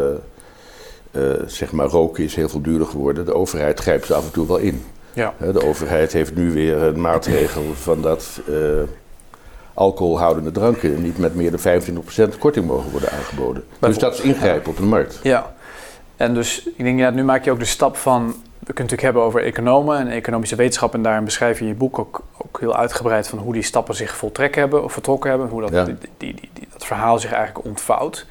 [1.46, 3.24] zeg maar roken is heel veel duurder geworden.
[3.24, 4.84] De overheid grijpt af en toe wel in.
[5.12, 5.34] Ja.
[5.38, 8.56] de overheid heeft nu weer een maatregel van dat uh,
[9.74, 11.82] alcoholhoudende dranken niet met meer dan
[12.34, 13.64] 25% korting mogen worden aangeboden.
[13.78, 15.20] Dus dat is ingrijpen op de markt.
[15.22, 15.54] Ja,
[16.16, 18.34] en dus ik denk, ja, nu maak je ook de stap van
[18.66, 20.94] we kunnen het natuurlijk hebben over economen en economische wetenschap.
[20.94, 23.94] En daarin beschrijf je in je boek ook, ook heel uitgebreid van hoe die stappen
[23.94, 25.48] zich voltrekken hebben of vertrokken hebben.
[25.48, 28.26] Hoe dat, die, die, die, dat verhaal zich eigenlijk ontvouwt.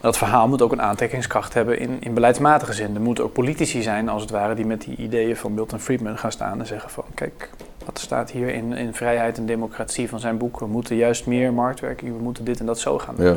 [0.00, 2.94] Dat verhaal moet ook een aantrekkingskracht hebben in, in beleidsmatige zin.
[2.94, 6.18] Er moeten ook politici zijn, als het ware, die met die ideeën van Milton Friedman
[6.18, 7.50] gaan staan en zeggen van kijk,
[7.84, 10.60] wat staat hier in, in vrijheid en democratie van zijn boek.
[10.60, 13.26] We moeten juist meer marktwerking, we moeten dit en dat zo gaan doen.
[13.26, 13.36] Ja.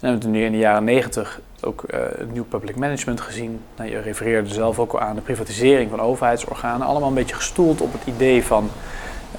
[0.00, 2.00] We hebben nu in de jaren negentig ook uh,
[2.32, 3.60] nieuw public management gezien.
[3.76, 6.86] Nou, je refereerde zelf ook al aan de privatisering van overheidsorganen.
[6.86, 8.70] Allemaal een beetje gestoeld op het idee van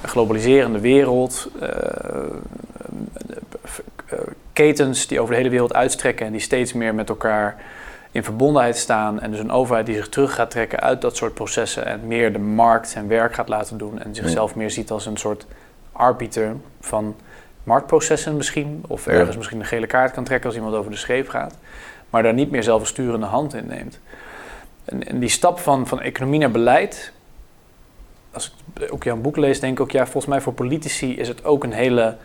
[0.02, 1.50] globaliserende wereld.
[1.62, 1.68] Uh,
[4.52, 7.56] ketens die over de hele wereld uitstrekken en die steeds meer met elkaar
[8.10, 9.20] in verbondenheid staan.
[9.20, 12.32] En dus een overheid die zich terug gaat trekken uit dat soort processen en meer
[12.32, 13.98] de markt zijn werk gaat laten doen.
[13.98, 15.46] En zichzelf meer ziet als een soort
[15.92, 17.16] arbiter van
[17.64, 18.84] marktprocessen misschien.
[18.86, 21.54] Of ergens misschien een gele kaart kan trekken als iemand over de scheep gaat.
[22.10, 23.98] Maar daar niet meer zelf een sturende hand in neemt.
[24.84, 27.12] En, en, die stap van, van economie naar beleid.
[28.32, 31.28] Als ik ook jouw boek lees, denk ik ook, ja, volgens mij voor politici is
[31.28, 32.16] het ook een hele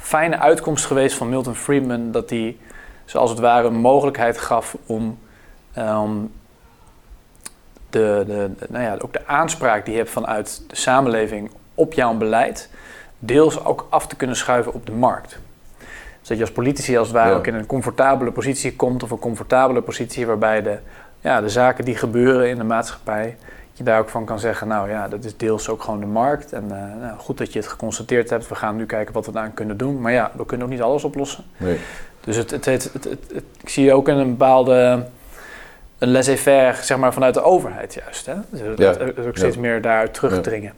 [0.00, 2.12] fijne uitkomst geweest van Milton Friedman.
[2.12, 2.56] Dat hij,
[3.04, 5.18] zoals het ware, een mogelijkheid gaf om
[5.78, 6.32] um,
[7.90, 12.14] de, de, nou ja, ook de aanspraak die je hebt vanuit de samenleving op jouw
[12.14, 12.70] beleid
[13.18, 15.38] deels ook af te kunnen schuiven op de markt.
[16.18, 19.10] Dus dat je als politici als het ware ook in een comfortabele positie komt, of
[19.10, 20.78] een comfortabele positie waarbij de,
[21.20, 23.36] ja, de zaken die gebeuren in de maatschappij,
[23.80, 26.52] je daar ook van kan zeggen, nou ja, dat is deels ook gewoon de markt.
[26.52, 29.38] En uh, nou, goed dat je het geconstateerd hebt, we gaan nu kijken wat we
[29.38, 30.00] aan kunnen doen.
[30.00, 31.44] Maar ja, we kunnen ook niet alles oplossen.
[31.56, 31.78] Nee.
[32.20, 35.06] Dus het, het, het, het, ik zie ook een bepaalde
[35.98, 38.26] een laissez-faire zeg maar, vanuit de overheid juist.
[38.26, 38.34] Hè?
[38.50, 40.72] Dus ook steeds meer daaruit terugdringen.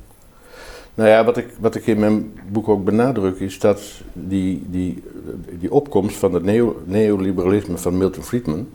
[0.95, 5.03] Nou ja, wat ik, wat ik in mijn boek ook benadruk is dat die, die,
[5.51, 8.69] die opkomst van het neo, neoliberalisme van Milton Friedman,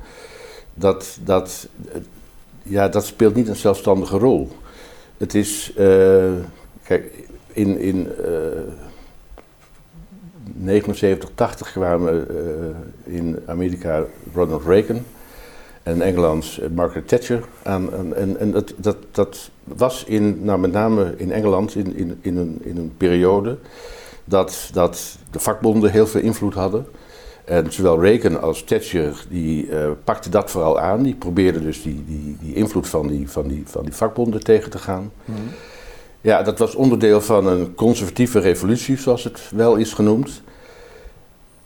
[0.73, 1.67] dat, dat,
[2.67, 4.49] ja, dat speelt niet een zelfstandige rol.
[5.17, 6.31] Het is, uh,
[6.83, 7.11] kijk,
[7.47, 8.27] in, in uh,
[10.53, 14.03] 79, 80 kwamen uh, in Amerika
[14.33, 15.03] Ronald Reagan
[15.83, 17.93] en Engeland Margaret Thatcher aan.
[17.93, 22.19] En, en, en dat, dat, dat was in, nou met name in Engeland in, in,
[22.21, 23.57] in, een, in een periode
[24.23, 26.85] dat, dat de vakbonden heel veel invloed hadden.
[27.47, 31.03] En zowel Reagan als Thatcher die uh, pakten dat vooral aan.
[31.03, 34.69] Die probeerden dus die, die, die invloed van die, van, die, van die vakbonden tegen
[34.69, 35.11] te gaan.
[35.25, 35.37] Mhm.
[36.21, 40.41] Ja, dat was onderdeel van een conservatieve revolutie, zoals het wel is genoemd.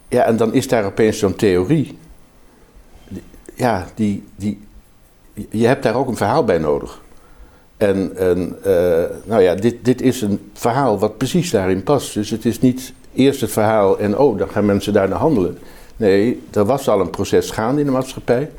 [0.08, 1.98] Ja, en dan is daar opeens zo'n theorie.
[3.54, 4.60] Ja, die, die,
[5.50, 7.00] je hebt daar ook een verhaal bij nodig.
[7.76, 12.14] En, en uh, nou ja, dit, dit is een verhaal wat precies daarin past.
[12.14, 15.58] Dus het is niet eerst het verhaal en oh, dan gaan mensen daarna handelen.
[16.02, 18.50] Nee, er was al een proces gaande in de maatschappij.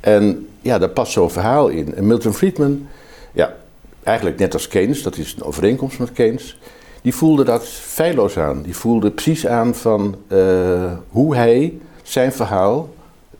[0.00, 1.94] En ja, daar past zo'n verhaal in.
[1.94, 2.86] En Milton Friedman,
[3.32, 3.56] ja,
[4.02, 6.58] eigenlijk net als Keynes, dat is een overeenkomst met Keynes,
[7.02, 8.62] die voelde dat feilloos aan.
[8.62, 12.94] Die voelde precies aan van uh, hoe hij zijn verhaal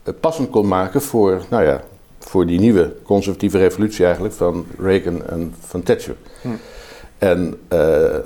[0.04, 1.82] uh, passend kon maken voor, nou ja,
[2.18, 6.16] voor die nieuwe conservatieve revolutie eigenlijk van Reagan en van Thatcher.
[6.42, 6.48] Hm.
[7.18, 8.16] En uh,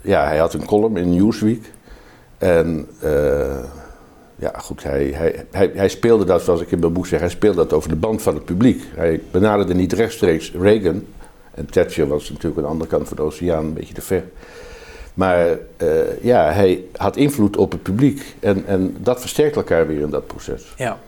[0.00, 1.70] ja, hij had een column in Newsweek.
[2.38, 2.88] En
[4.42, 5.14] ja, goed, hij,
[5.50, 7.96] hij, hij, speelde dat, zoals ik in mijn boek zeg, hij speelde dat over de
[7.96, 8.82] band van het publiek.
[8.94, 11.04] Hij benaderde niet rechtstreeks Reagan.
[11.54, 14.24] En Thatcher was natuurlijk aan de andere kant van de oceaan een beetje te ver.
[15.14, 18.34] Maar uh, ja, hij had invloed op het publiek.
[18.40, 20.74] En, en dat versterkt elkaar weer in dat proces.
[20.76, 20.98] Ja.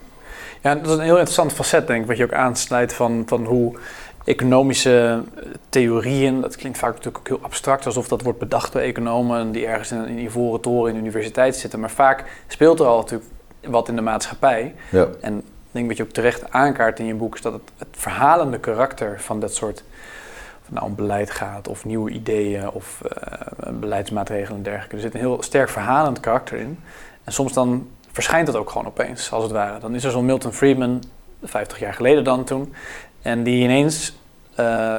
[0.63, 3.45] ja, dat is een heel interessant facet, denk ik, wat je ook aansnijdt van, van
[3.45, 3.77] hoe
[4.25, 5.23] economische
[5.69, 9.67] theorieën, dat klinkt vaak natuurlijk ook heel abstract, alsof dat wordt bedacht door economen die
[9.67, 11.81] ergens in een ivoren toren in de universiteit zitten.
[11.81, 13.31] Maar vaak speelt er al natuurlijk
[13.65, 14.75] wat in de maatschappij.
[14.91, 15.09] Ja.
[15.21, 17.89] En ik denk wat je ook terecht aankaart in je boek, is dat het, het
[17.91, 19.85] verhalende karakter van dat soort
[20.63, 24.97] of nou om beleid gaat of nieuwe ideeën of uh, beleidsmaatregelen en dergelijke.
[24.97, 26.79] Er zit een heel sterk verhalend karakter in.
[27.25, 29.79] En soms dan verschijnt dat ook gewoon opeens, als het ware.
[29.79, 31.03] Dan is er zo'n Milton Friedman,
[31.43, 32.75] 50 jaar geleden dan toen,
[33.25, 34.17] en die ineens,
[34.61, 34.97] uh,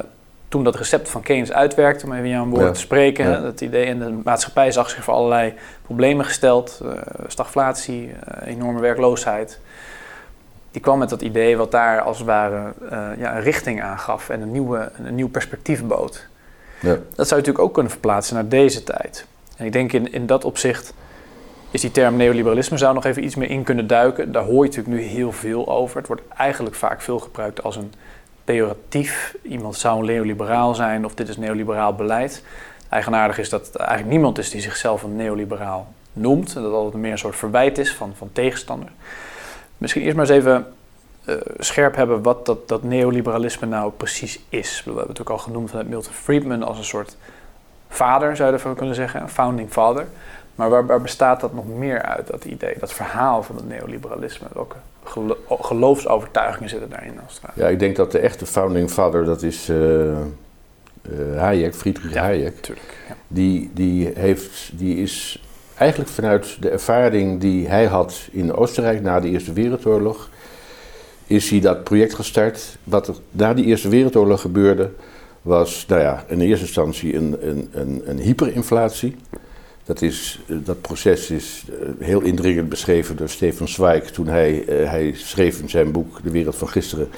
[0.48, 3.40] toen dat recept van Keynes uitwerkte, om even jouw woord te spreken, ja.
[3.40, 6.92] dat idee in de maatschappij zag zich voor allerlei problemen gesteld, uh,
[7.26, 8.12] stagflatie,
[8.44, 9.58] enorme werkloosheid
[10.70, 12.72] die kwam met dat idee wat daar als het ware
[13.18, 16.26] ja, een richting aangaf en een, nieuwe, een nieuw perspectief bood.
[16.80, 16.88] Ja.
[16.88, 19.26] Dat zou je natuurlijk ook kunnen verplaatsen naar deze tijd.
[19.56, 20.94] En ik denk in, in dat opzicht
[21.70, 24.32] is die term neoliberalisme zou nog even iets meer in kunnen duiken.
[24.32, 25.96] Daar hoor je natuurlijk nu heel veel over.
[25.96, 27.92] Het wordt eigenlijk vaak veel gebruikt als een
[28.46, 29.36] pejoratief.
[29.42, 32.42] Iemand zou een neoliberaal zijn of dit is neoliberaal beleid.
[32.88, 36.56] Eigenaardig is dat eigenlijk niemand is die zichzelf een neoliberaal noemt.
[36.56, 38.88] En dat altijd meer een soort verwijt is van, van tegenstander.
[39.78, 40.66] Misschien eerst maar eens even
[41.24, 44.82] uh, scherp hebben wat dat, dat neoliberalisme nou precies is.
[44.84, 47.16] We hebben het ook al genoemd vanuit Milton Friedman als een soort
[47.88, 50.06] vader, zou je ervan kunnen zeggen, een founding father.
[50.54, 54.46] Maar waar, waar, bestaat dat nog meer uit, dat idee, dat verhaal van het neoliberalisme?
[54.52, 57.20] Welke gelo geloofsovertuigingen zitten daarin?
[57.24, 60.16] Als het ja, ik denk dat de echte founding father, dat is uh, uh,
[61.36, 62.60] Hayek, Friedrich ja, Hayek.
[62.60, 63.14] Tuurlijk, ja.
[63.28, 65.42] die, die, heeft, die is
[65.74, 70.30] eigenlijk vanuit de ervaring die hij had in Oostenrijk na de Eerste Wereldoorlog,
[71.26, 72.78] is hij dat project gestart.
[72.84, 74.90] Wat er na de Eerste Wereldoorlog gebeurde,
[75.42, 79.16] was nou ja, in eerste instantie een, een, een, een hyperinflatie.
[79.86, 84.90] Dat, is, dat proces is eh, heel indringend beschreven door Stefan Zweig toen hij, uh,
[84.90, 87.08] hij schreef in zijn boek De Wereld van Gisteren.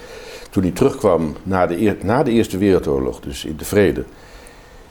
[0.50, 4.04] Toen hij terugkwam na de, na de Eerste Wereldoorlog, dus in de vrede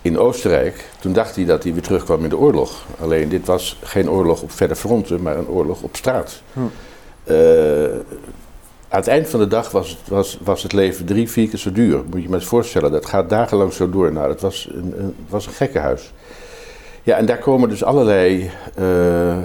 [0.01, 2.85] in Oostenrijk, toen dacht hij dat hij weer terugkwam in de oorlog.
[2.99, 6.41] Alleen dit was geen oorlog op verre fronten, maar een oorlog op straat.
[6.53, 6.59] Hm.
[7.31, 7.83] Uh,
[8.89, 11.59] aan het eind van de dag was het, was, was het leven drie, vier keer
[11.59, 12.03] zo duur.
[12.09, 14.11] Moet je me eens voorstellen, dat gaat dagenlang zo door.
[14.11, 16.13] Nou, het was een, een, was een gekkenhuis.
[17.07, 19.37] Ja, en daar komen dus allerlei, uh,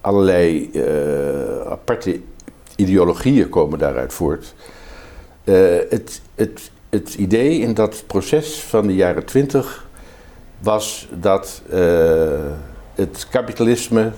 [0.00, 2.20] allerlei uh, aparte
[2.76, 4.54] ideologieën komen daaruit voort.
[5.44, 9.86] het, het, het idee in dat proces van de jaren twintig
[10.58, 11.62] was dat
[12.94, 14.10] het kapitalisme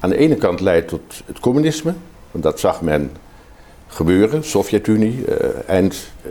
[0.00, 1.94] aan de ene kant leidt tot het communisme,
[2.30, 3.10] want dat zag men
[3.86, 5.24] gebeuren, Sovjet-Unie,
[5.66, 6.30] eind eh,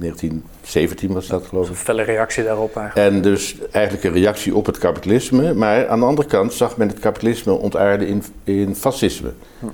[0.00, 1.70] 1917 was dat geloof ik.
[1.70, 3.14] Een felle reactie daarop eigenlijk.
[3.14, 6.88] En dus eigenlijk een reactie op het kapitalisme, maar aan de andere kant zag men
[6.88, 9.32] het kapitalisme ontaarden in, in fascisme.
[9.58, 9.66] Hm.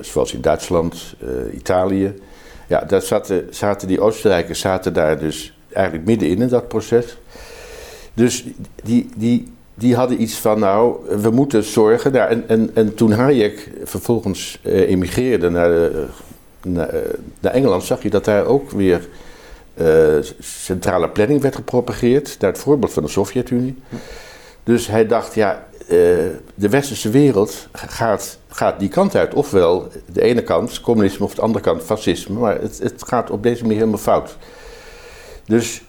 [0.00, 1.14] zoals in Duitsland,
[1.54, 2.14] Italië.
[2.66, 7.16] Ja, daar zaten, zaten die Oostenrijkers zaten daar dus eigenlijk middenin in dat proces.
[8.14, 8.44] Dus
[8.82, 12.12] die, die, die hadden iets van, nou, we moeten zorgen.
[12.12, 16.06] Nou, en, en, en toen Hayek vervolgens uh, emigreerde naar, de,
[16.62, 16.94] naar,
[17.40, 19.08] naar, Engeland, zag je dat daar ook weer
[20.40, 23.76] centrale planning werd gepropageerd, naar het voorbeeld van de Sovjet-Unie.
[24.62, 25.88] Dus hij dacht, ja, uh,
[26.54, 29.34] de westerse wereld gaat, gaat die kant uit.
[29.34, 32.38] Ofwel de ene kant communisme of de andere kant fascisme.
[32.38, 34.36] Maar het, het gaat op deze manier helemaal fout.
[35.44, 35.82] Dus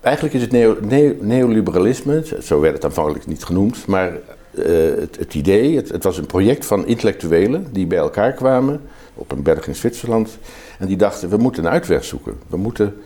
[0.00, 4.66] eigenlijk is het neo, neo, neoliberalisme, zo werd het aanvankelijk niet genoemd, maar uh,
[5.00, 8.80] het, het, idee, het, het, was een project van intellectuelen die bij elkaar kwamen
[9.14, 10.38] op een berg in Zwitserland.
[10.78, 12.34] En die dachten, we moeten een uitweg zoeken.
[12.46, 13.02] We moeten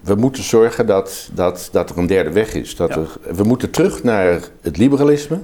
[0.00, 2.76] we moeten zorgen dat, dat, dat er een derde weg is.
[2.76, 5.38] Dat er, we moeten terug naar het liberalisme.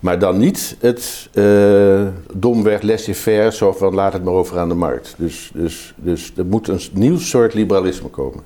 [0.00, 4.74] Maar dan niet het uh, domweg laissez-faire, zo van laat het maar over aan de
[4.74, 5.14] markt.
[5.18, 8.42] Dus, dus, dus er moet een nieuw soort liberalisme komen.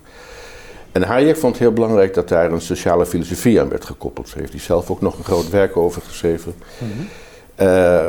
[0.92, 4.26] En Hayek vond het heel belangrijk dat daar een sociale filosofie aan werd gekoppeld.
[4.26, 6.54] Daar heeft hij zelf ook nog een groot werk over geschreven.
[6.78, 7.66] Mm -hmm.
[7.66, 8.08] uh,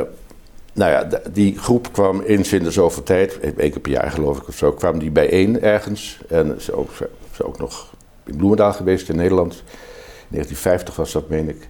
[0.72, 4.38] nou ja, die groep kwam eens in de zoveel tijd, één keer per jaar geloof
[4.38, 6.18] ik of zo, kwam die bijeen ergens.
[6.28, 6.90] En ze ook,
[7.32, 9.52] ze ook nog in Bloemendaal geweest in Nederland.
[9.52, 11.68] In 1950 was dat, meen ik.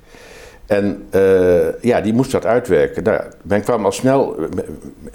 [0.67, 3.03] En uh, ja, die moest dat uitwerken.
[3.03, 4.37] Nou, men kwam al snel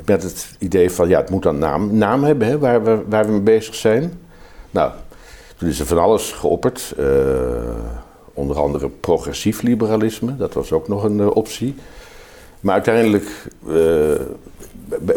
[0.06, 3.26] met het idee van, ja, het moet dan naam, naam hebben, hè, waar, we, waar
[3.26, 4.14] we mee bezig zijn.
[4.72, 4.92] Nou,
[5.58, 6.96] toen is er van alles geopperd.
[8.34, 11.76] Onder andere progressief liberalisme, dat was ook nog een optie.
[12.60, 13.26] Maar uiteindelijk,
[13.68, 14.14] uh,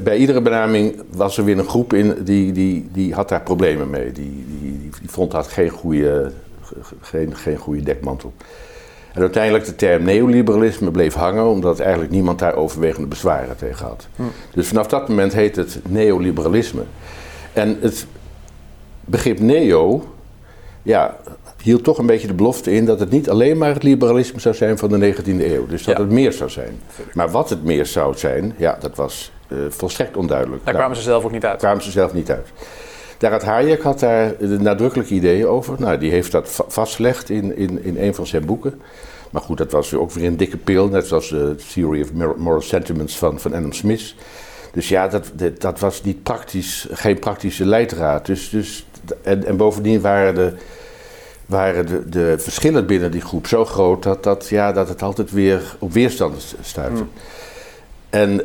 [0.02, 3.90] bij iedere benaming was er weer een groep in die, die, die had daar problemen
[3.90, 4.12] mee.
[4.12, 6.32] Die, die, die vond dat geen goede,
[7.00, 8.32] geen, geen goede dekmantel.
[9.12, 14.06] En uiteindelijk de term neoliberalisme bleef hangen, omdat eigenlijk niemand daar overwegende bezwaren tegen had.
[14.16, 14.22] Hm.
[14.54, 16.82] Dus vanaf dat moment heet het neoliberalisme.
[17.52, 18.06] En het
[19.00, 20.04] begrip neo,
[20.82, 21.16] ja,
[21.62, 24.54] hield toch een beetje de belofte in dat het niet alleen maar het liberalisme zou
[24.54, 25.66] zijn van de 19e eeuw.
[25.66, 26.80] Dus dat het meer zou zijn.
[27.12, 30.64] Maar wat het meer zou zijn, ja, dat was uh, volstrekt onduidelijk.
[30.64, 31.58] Daar kwamen ze zelf ook niet uit.
[31.58, 32.48] kwamen ze zelf niet uit.
[33.18, 35.74] Daar had Hayek had daar nadrukkelijke ideeën over.
[35.78, 38.80] Nou, die heeft dat va vastgelegd in, in, in een van zijn boeken.
[39.30, 42.60] Maar goed, dat was ook weer een dikke pil, net zoals de Theory of Moral
[42.60, 44.14] Sentiments van, van Adam Smith.
[44.72, 48.26] Dus ja, dat, dat, dat was niet praktisch, geen praktische leidraad.
[48.26, 48.86] Dus, dus,
[49.22, 50.52] en, en bovendien waren de,
[51.50, 55.30] waren de, de, verschillen binnen die groep zo groot dat, dat, ja, dat het altijd
[55.30, 57.02] weer op weerstand stuitte.
[57.02, 57.10] Mm.
[58.10, 58.40] En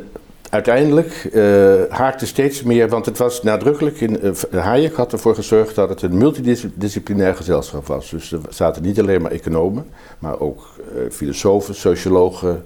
[0.50, 5.74] uiteindelijk uh, haakte steeds meer, want het was nadrukkelijk, in, uh, Hayek had ervoor gezorgd
[5.74, 8.10] dat het een multidisciplinair gezelschap was.
[8.10, 9.86] Dus er zaten niet alleen maar economen,
[10.18, 12.64] maar ook uh, filosofen, sociologen,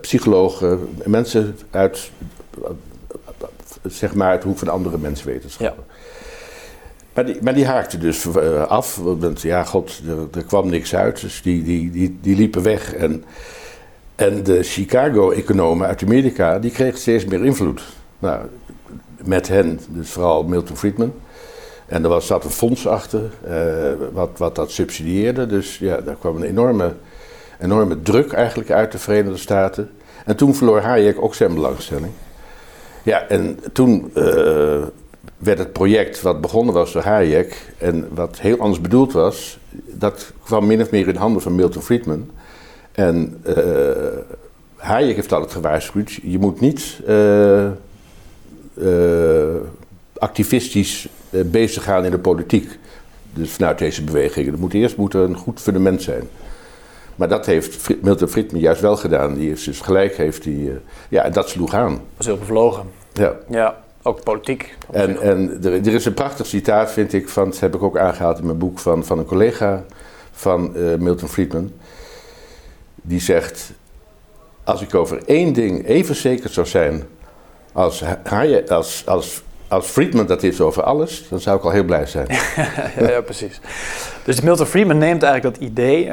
[0.00, 2.10] psychologen, mensen uit,
[3.82, 5.84] zeg maar, het hoek van andere menswetenschappen.
[5.88, 6.01] Ja.
[7.14, 8.96] Maar die, maar haakte dus uh, af.
[8.96, 11.20] Want ja, god, er, er, kwam niks uit.
[11.20, 12.94] Dus die, die, die, die liepen weg.
[12.94, 13.24] En,
[14.14, 17.82] en de Chicago-economen uit Amerika, die kregen steeds meer invloed.
[18.18, 18.46] Nou,
[19.24, 21.12] met hen, dus vooral Milton Friedman.
[21.86, 25.46] En er was, zat een fonds achter, uh, wat, wat dat subsidieerde.
[25.46, 26.94] Dus ja, daar kwam een enorme,
[27.60, 29.90] enorme druk eigenlijk uit de Verenigde Staten.
[30.24, 32.12] En toen verloor Hayek ook zijn belangstelling.
[33.02, 34.82] Ja, en toen uh,
[35.42, 40.32] werd het project wat begonnen was door Hayek en wat heel anders bedoeld was, dat
[40.44, 42.30] kwam min of meer in handen van Milton Friedman.
[42.92, 43.56] En uh,
[44.76, 47.66] Hayek heeft altijd gewaarschuwd, je moet niet uh,
[48.74, 49.54] uh,
[50.18, 52.78] activistisch bezig gaan in de politiek.
[53.34, 54.52] Dus vanuit deze bewegingen.
[54.52, 56.22] Er moet eerst moet een goed fundament zijn.
[57.16, 59.34] Maar dat heeft Milton Friedman juist wel gedaan.
[59.34, 60.80] Die is dus gelijk heeft hij.
[61.08, 61.92] ja, en dat sloeg aan.
[61.92, 62.86] Dat was heel bevlogen.
[63.12, 63.36] Ja.
[63.48, 63.81] ja.
[64.02, 64.76] Ook politiek.
[64.90, 67.98] En, en er, er, is een prachtig citaat, vind ik, van, dat heb ik ook
[67.98, 69.84] aangehaald in mijn boek van, van een collega
[70.32, 71.72] van uh, Milton Friedman.
[72.94, 73.72] Die zegt:
[74.64, 77.02] Als ik over één ding even zeker zou zijn
[77.72, 81.84] als, hij, als, als, als Friedman dat is over alles, dan zou ik al heel
[81.84, 82.26] blij zijn.
[82.98, 83.60] ja, ja, precies.
[84.24, 86.10] Dus Milton Friedman neemt eigenlijk dat idee,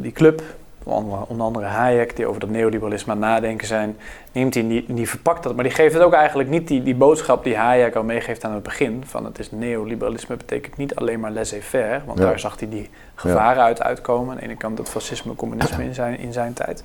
[0.00, 0.42] die club,
[0.86, 3.96] onder andere Hayek, die over dat neoliberalisme aan het nadenken zijn,
[4.32, 5.54] neemt hij, die, die verpakt dat.
[5.54, 8.52] Maar die geeft het ook eigenlijk niet die, die boodschap die Hayek al meegeeft aan
[8.52, 9.02] het begin.
[9.06, 13.62] Van het is neoliberalisme betekent niet alleen maar laissez-faire, want daar zag hij die gevaren
[13.62, 14.30] uit uitkomen.
[14.30, 16.84] Aan de ene kant het fascisme, communisme in zijn, in zijn tijd.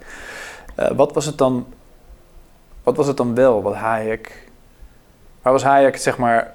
[0.79, 1.65] Uh, wat was het dan,
[2.83, 4.49] wat was het dan wel wat Hayek,
[5.41, 6.53] waar was Hayek zeg maar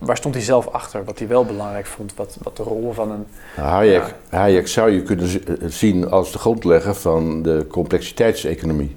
[0.00, 1.04] waar stond hij zelf achter?
[1.04, 3.26] Wat hij wel belangrijk vond, wat, wat de rol van een.
[3.54, 4.38] Hayek, ja.
[4.38, 5.28] Hayek zou je kunnen
[5.72, 8.96] zien als de grondlegger van de complexiteitseconomie.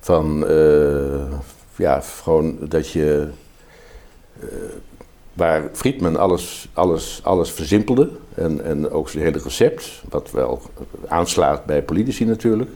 [0.00, 1.32] Van uh,
[1.76, 3.28] ja, gewoon dat je.
[4.40, 4.48] Uh,
[5.32, 8.10] waar Friedman alles, alles, alles versimpelde.
[8.34, 10.62] En, en ook zijn hele recept, wat wel
[11.08, 12.70] aanslaat bij politici natuurlijk.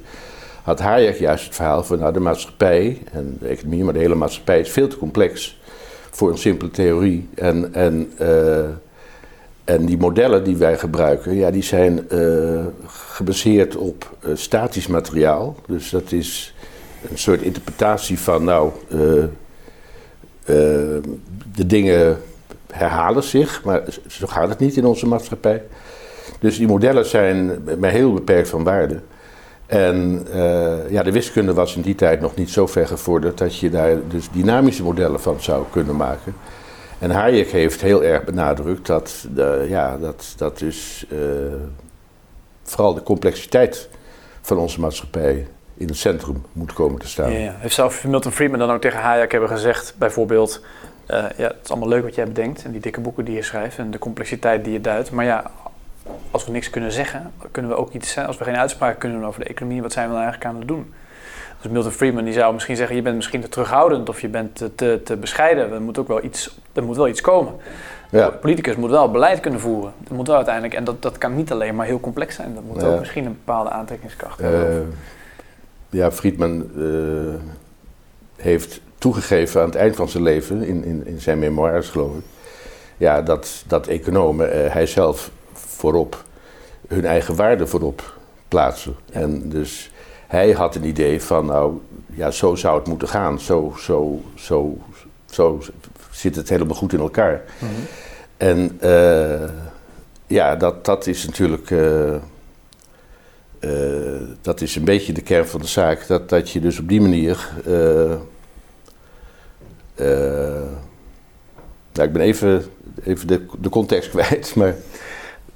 [0.62, 4.14] Had Hayek juist het verhaal van nou, de maatschappij en de economie, maar de hele
[4.14, 5.58] maatschappij is veel te complex
[6.10, 7.28] voor een simpele theorie.
[7.34, 8.58] En, en, uh,
[9.64, 15.56] en die modellen die wij gebruiken, ja, die zijn uh, gebaseerd op uh, statisch materiaal.
[15.66, 16.54] Dus dat is
[17.10, 18.70] een soort interpretatie van, nou,
[21.54, 22.18] de dingen
[22.72, 25.62] herhalen zich, maar zo gaat het niet in onze maatschappij.
[26.40, 29.00] Dus die modellen zijn maar heel beperkt van waarde.
[29.70, 33.58] En uh, ja, de wiskunde was in die tijd nog niet zo ver gevorderd dat
[33.58, 36.34] je daar dus dynamische modellen van zou kunnen maken.
[36.98, 39.26] En Hayek heeft heel erg benadrukt dat,
[39.68, 41.06] ja, dat, dat dus
[42.62, 43.88] vooral de complexiteit
[44.40, 47.32] van onze maatschappij in het centrum moet komen te staan.
[47.32, 47.54] Ja.
[47.58, 50.60] Heeft zelf Milton Friedman dan ook tegen Hayek hebben gezegd, bijvoorbeeld,
[51.08, 53.42] uh, ja, het is allemaal leuk wat jij bedenkt en die dikke boeken die je
[53.42, 55.50] schrijft en de complexiteit die je duidt, maar ja,
[56.30, 59.28] als we niks kunnen zeggen, kunnen we ook iets, als we geen uitspraak kunnen doen
[59.28, 60.92] over de economie, wat zijn we dan eigenlijk aan het doen?
[61.62, 64.56] Dus Milton Friedman die zou misschien zeggen, je bent misschien te terughoudend of je bent
[64.56, 65.72] te, te, te bescheiden.
[65.72, 67.54] Er moet ook wel iets, er moet wel iets komen.
[68.10, 68.28] Ja.
[68.28, 69.92] politicus moet wel beleid kunnen voeren.
[69.98, 72.54] Dat moet wel uiteindelijk, en dat, dat kan niet alleen maar heel complex zijn.
[72.54, 74.72] Dat moet ook misschien een bepaalde aantrekkingskracht hebben.
[74.72, 74.80] Uh,
[75.90, 77.34] ja, Friedman uh,
[78.36, 82.24] heeft toegegeven aan het eind van zijn leven, in, in, in zijn memoires geloof ik,
[82.96, 85.30] ja, dat, dat economen, uh, hij zelf
[85.80, 86.24] voorop,
[86.88, 88.18] hun eigen waarde voorop
[88.48, 88.94] plaatsen.
[89.12, 89.90] En dus
[90.26, 91.80] hij had een idee van, nou,
[92.14, 93.40] ja, zo zou het moeten gaan.
[93.40, 94.78] Zo, zo, zo,
[95.30, 95.62] zo
[96.10, 97.42] zit het helemaal goed in elkaar.
[97.58, 97.70] Mhm.
[98.36, 99.50] En uh,
[100.26, 101.70] ja, dat, dat is natuurlijk.
[101.70, 102.14] Uh,
[103.60, 106.06] uh, dat is een beetje de kern van de zaak.
[106.06, 107.48] Dat, dat je dus op die manier.
[111.92, 112.64] nou, ik ben even,
[113.04, 114.74] even de, de context kwijt, maar.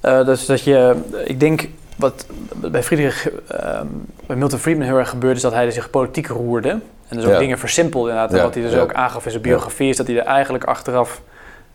[0.05, 3.81] Uh, dus dat je, ik denk wat bij Friedrich, uh,
[4.27, 6.69] bij Milton Friedman heel erg gebeurde, is dat hij zich politiek roerde.
[7.09, 8.37] En dus ook dingen versimpelde inderdaad.
[8.37, 11.23] En wat hij dus ook aangaf in zijn biografie, is dat hij er eigenlijk achteraf,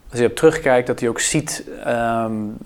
[0.09, 2.57] als hij op terugkijkt, dat hij ook ziet, um,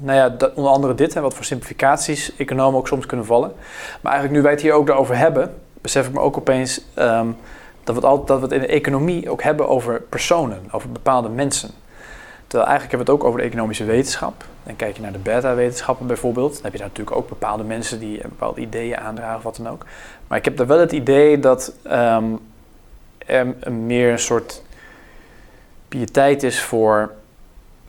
[0.00, 3.52] nou ja, dat, onder andere dit, en wat voor simplificaties economen ook soms kunnen vallen.
[4.00, 7.36] Maar eigenlijk nu wij het hier ook daarover hebben, besef ik me ook opeens um,
[7.84, 10.92] dat, we het altijd, dat we het in de economie ook hebben over personen, over
[10.92, 11.70] bepaalde mensen.
[12.48, 14.44] Terwijl eigenlijk hebben we het ook over de economische wetenschap.
[14.62, 16.52] Dan kijk je naar de beta-wetenschappen bijvoorbeeld.
[16.52, 19.84] Dan heb je daar natuurlijk ook bepaalde mensen die bepaalde ideeën aandragen wat dan ook.
[20.26, 22.38] Maar ik heb er wel het idee dat um,
[23.26, 24.62] er meer een soort
[25.88, 27.12] pietijd is voor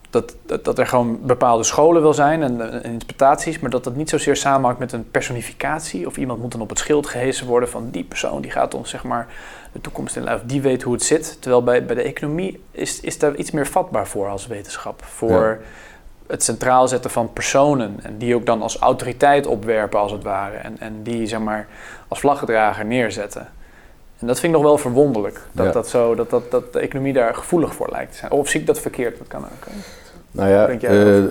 [0.09, 3.95] dat, dat, dat, er gewoon bepaalde scholen wil zijn en, en, interpretaties, maar dat dat
[3.95, 7.69] niet zozeer samenhangt met een personificatie of iemand moet dan op het schild gehezen worden
[7.69, 9.27] van die persoon die gaat ons zeg maar
[9.71, 11.37] de toekomst in of die weet hoe het zit.
[11.39, 15.03] Terwijl bij, bij de economie is, is daar iets meer vatbaar voor als wetenschap.
[15.03, 15.59] Voor
[16.27, 20.55] het centraal zetten van personen en die ook dan als autoriteit opwerpen als het ware
[20.55, 21.67] en, en die zeg maar
[22.07, 23.47] als vlaggedrager neerzetten.
[24.19, 27.13] En dat vind ik nog wel verwonderlijk, dat, dat, zo, dat, dat, dat de economie
[27.13, 28.31] daar gevoelig voor lijkt te zijn.
[28.31, 29.17] Of zie ik dat verkeerd?
[29.17, 29.67] Dat kan ook.
[30.31, 31.23] Nou ja, uh,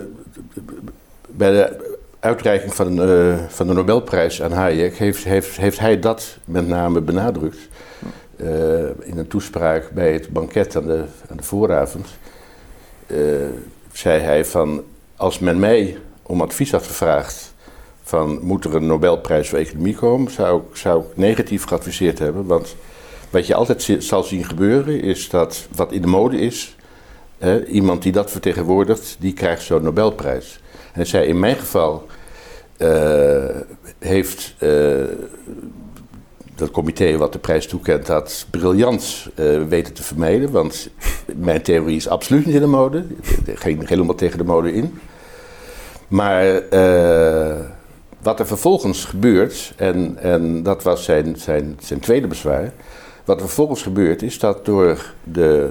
[1.28, 6.36] bij de uitreiking van, uh, van de Nobelprijs aan Hayek heeft, heeft, heeft hij dat
[6.44, 7.68] met name benadrukt.
[8.42, 8.48] Uh,
[9.00, 12.08] in een toespraak bij het banket aan de, aan de vooravond.
[13.92, 14.84] zei hij van,
[15.16, 17.54] als men mij om advies had gevraagd
[18.02, 22.46] van moet er een Nobelprijs voor economie komen, zou, zou ik negatief geadviseerd hebben.
[22.46, 22.76] Want
[23.30, 26.76] wat je altijd zal zien gebeuren is dat wat in de mode is,
[27.38, 30.60] hè, iemand die dat vertegenwoordigt, die krijgt zo'n Nobelprijs.
[30.72, 32.06] En hij zei in mijn geval
[32.78, 33.44] uh,
[33.98, 34.54] heeft
[36.58, 40.50] dat comité wat de prijs toekent dat briljant uh, weten te vermijden.
[40.50, 40.90] Want
[41.36, 43.04] mijn theorie is absoluut niet in de mode.
[43.44, 44.98] Ik ging helemaal tegen de mode in.
[46.08, 46.62] Maar
[48.22, 52.72] wat er vervolgens gebeurt, en, en dat was zijn, zijn, zijn tweede bezwaar.
[53.24, 55.70] Wat er vervolgens gebeurt is dat door, de,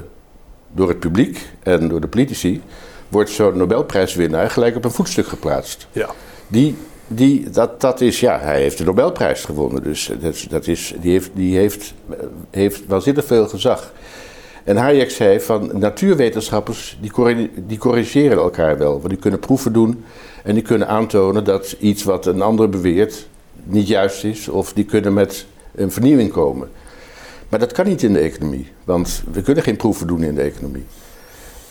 [0.71, 2.61] door het publiek en door de politici
[3.07, 5.87] wordt zo'n Nobelprijswinnaar gelijk op een voetstuk geplaatst.
[5.91, 6.09] Ja.
[6.47, 6.77] Die,
[7.07, 9.83] die, dat, dat is, ja, hij heeft de Nobelprijs gewonnen.
[9.83, 11.93] Dus dat, dat is, die heeft, die heeft,
[12.49, 13.93] heeft waanzinnig veel gezag.
[14.63, 18.91] En Hayek zei van natuurwetenschappers die, die corrigeren elkaar wel.
[18.91, 20.03] Want die kunnen proeven doen
[20.43, 23.27] en die kunnen aantonen dat iets wat een ander beweert
[23.63, 24.47] niet juist is.
[24.47, 25.45] Of die kunnen met
[25.75, 26.69] een vernieuwing komen.
[27.49, 28.71] Maar dat kan niet in de economie.
[28.83, 30.85] Want we kunnen geen proeven doen in de economie.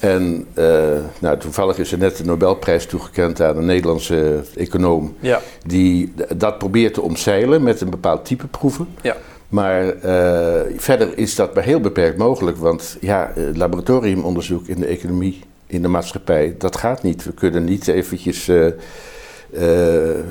[0.07, 5.17] En uh, nou, toevallig is er net de Nobelprijs toegekend aan een Nederlandse econoom.
[5.21, 5.41] Ja.
[5.67, 8.89] Die dat probeert te omzeilen met een bepaald type proeven.
[9.03, 9.17] Ja.
[9.49, 15.41] Maar uh, verder is dat maar heel beperkt mogelijk, want ja, laboratoriumonderzoek in de economie,
[15.67, 17.25] in de maatschappij, dat gaat niet.
[17.25, 18.67] We kunnen niet eventjes uh,
[19.51, 20.29] een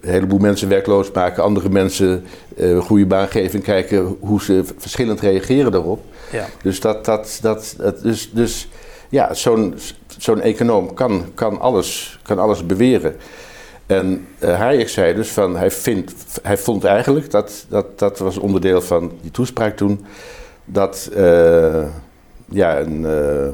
[0.00, 2.24] heleboel mensen werkloos maken, andere mensen
[2.56, 6.00] een goede baan geven en kijken hoe ze verschillend reageren daarop.
[6.32, 6.46] Ja.
[6.62, 8.68] Dus, dat, dat, dat, dat, dus, dus
[9.08, 9.74] ja, zo'n
[10.18, 13.16] zo'n econoom kan, kan, alles, kan alles beweren.
[13.86, 18.38] En uh, Hayek zei dus van, hij, vindt, hij vond eigenlijk, dat, dat, dat was
[18.38, 20.04] onderdeel van die toespraak toen,
[20.64, 21.84] dat uh,
[22.48, 23.48] ja, een, uh,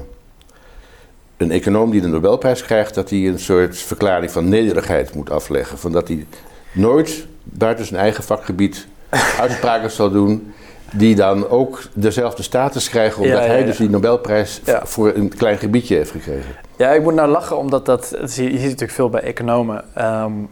[1.43, 5.79] een econoom die de Nobelprijs krijgt, dat hij een soort verklaring van nederigheid moet afleggen.
[5.79, 6.27] Van dat hij
[6.73, 8.87] nooit buiten zijn eigen vakgebied
[9.41, 10.53] uitspraken zal doen
[10.93, 15.97] die dan ook dezelfde status krijgen, omdat hij dus die Nobelprijs voor een klein gebiedje
[15.97, 16.55] heeft gekregen.
[16.77, 20.49] Ja, ik moet nou lachen, omdat dat, je, ziet natuurlijk veel bij economen, um,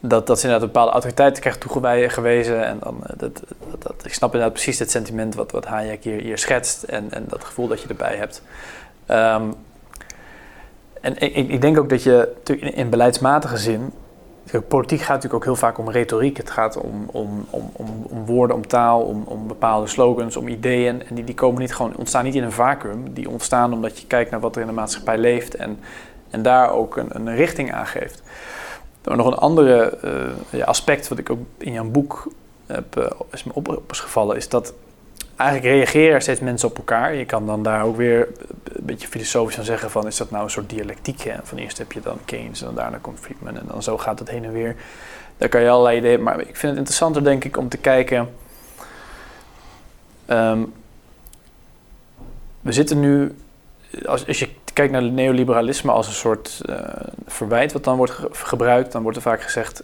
[0.00, 2.66] dat, dat ze inderdaad bepaalde autoriteit krijgen toegewezen.
[2.66, 3.42] En dan, eh, dat,
[3.78, 7.24] dat, ik snap inderdaad precies het sentiment wat, wat Hayek hier, hier schetst en, en
[7.28, 8.42] dat gevoel dat je erbij hebt.
[9.10, 9.54] Um,
[11.06, 12.32] en ik, ik denk ook dat je
[12.74, 13.92] in beleidsmatige zin
[14.68, 16.36] Politiek gaat natuurlijk ook heel vaak om retoriek.
[16.36, 17.70] Het gaat om, om, om,
[18.08, 21.02] om, woorden, om taal, om, bepaalde slogans, om ideeën.
[21.08, 23.12] En die, die komen niet gewoon, ontstaan niet in een vacuüm.
[23.14, 25.78] Die ontstaan omdat je kijkt naar wat er in de maatschappij leeft en,
[26.30, 28.22] en daar ook een, een richting aan geeft.
[29.02, 29.98] Nog een andere
[30.50, 32.32] uh, aspect wat ik ook in jouw boek
[32.66, 34.72] heb, uh, is me op is gevallen, is dat
[35.36, 37.14] eigenlijk reageren steeds mensen op elkaar.
[37.14, 38.28] Je kan dan daar ook weer
[38.78, 40.06] een beetje filosofisch aan zeggen van...
[40.06, 41.20] is dat nou een soort dialectiek?
[41.20, 41.34] Hè?
[41.42, 43.58] Van eerst heb je dan Keynes en dan daarna komt Friedman...
[43.58, 44.76] en dan zo gaat het heen en weer.
[45.36, 46.22] Daar kan je allerlei ideeën...
[46.22, 48.28] Maar ik vind het interessanter denk ik om te kijken...
[50.28, 50.72] Um,
[52.60, 53.36] we zitten nu...
[54.06, 56.78] Als, als je kijkt naar neoliberalisme als een soort uh,
[57.26, 58.92] verwijt wat dan wordt ge gebruikt...
[58.92, 59.82] dan wordt er vaak gezegd...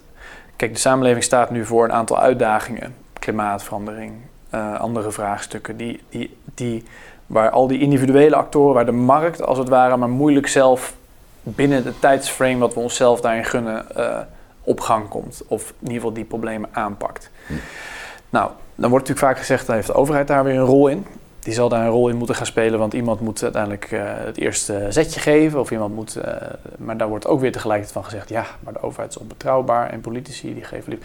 [0.57, 2.95] kijk, de samenleving staat nu voor een aantal uitdagingen.
[3.13, 4.13] Klimaatverandering,
[4.55, 5.77] uh, andere vraagstukken.
[5.77, 6.85] Die, die, die,
[7.33, 10.95] waar al die individuele actoren, waar de markt als het ware maar moeilijk zelf
[11.43, 14.19] binnen de tijdsframe wat we onszelf daarin gunnen uh,
[14.63, 15.43] op gang komt.
[15.47, 17.31] Of in ieder geval die problemen aanpakt.
[17.47, 17.53] Hm.
[18.31, 21.07] Nou, dan wordt natuurlijk vaak gezegd, dan heeft de overheid daar weer een rol in.
[21.39, 24.39] Die zal daar een rol in moeten gaan spelen, want iemand moet uiteindelijk uh, het
[24.39, 25.61] eerste zetje geven.
[25.61, 26.25] Of iemand moet, uh,
[26.79, 30.01] maar daar wordt ook weer tegelijkertijd van gezegd, ja, maar de overheid is onbetrouwbaar en
[30.01, 31.01] politici die geven lief.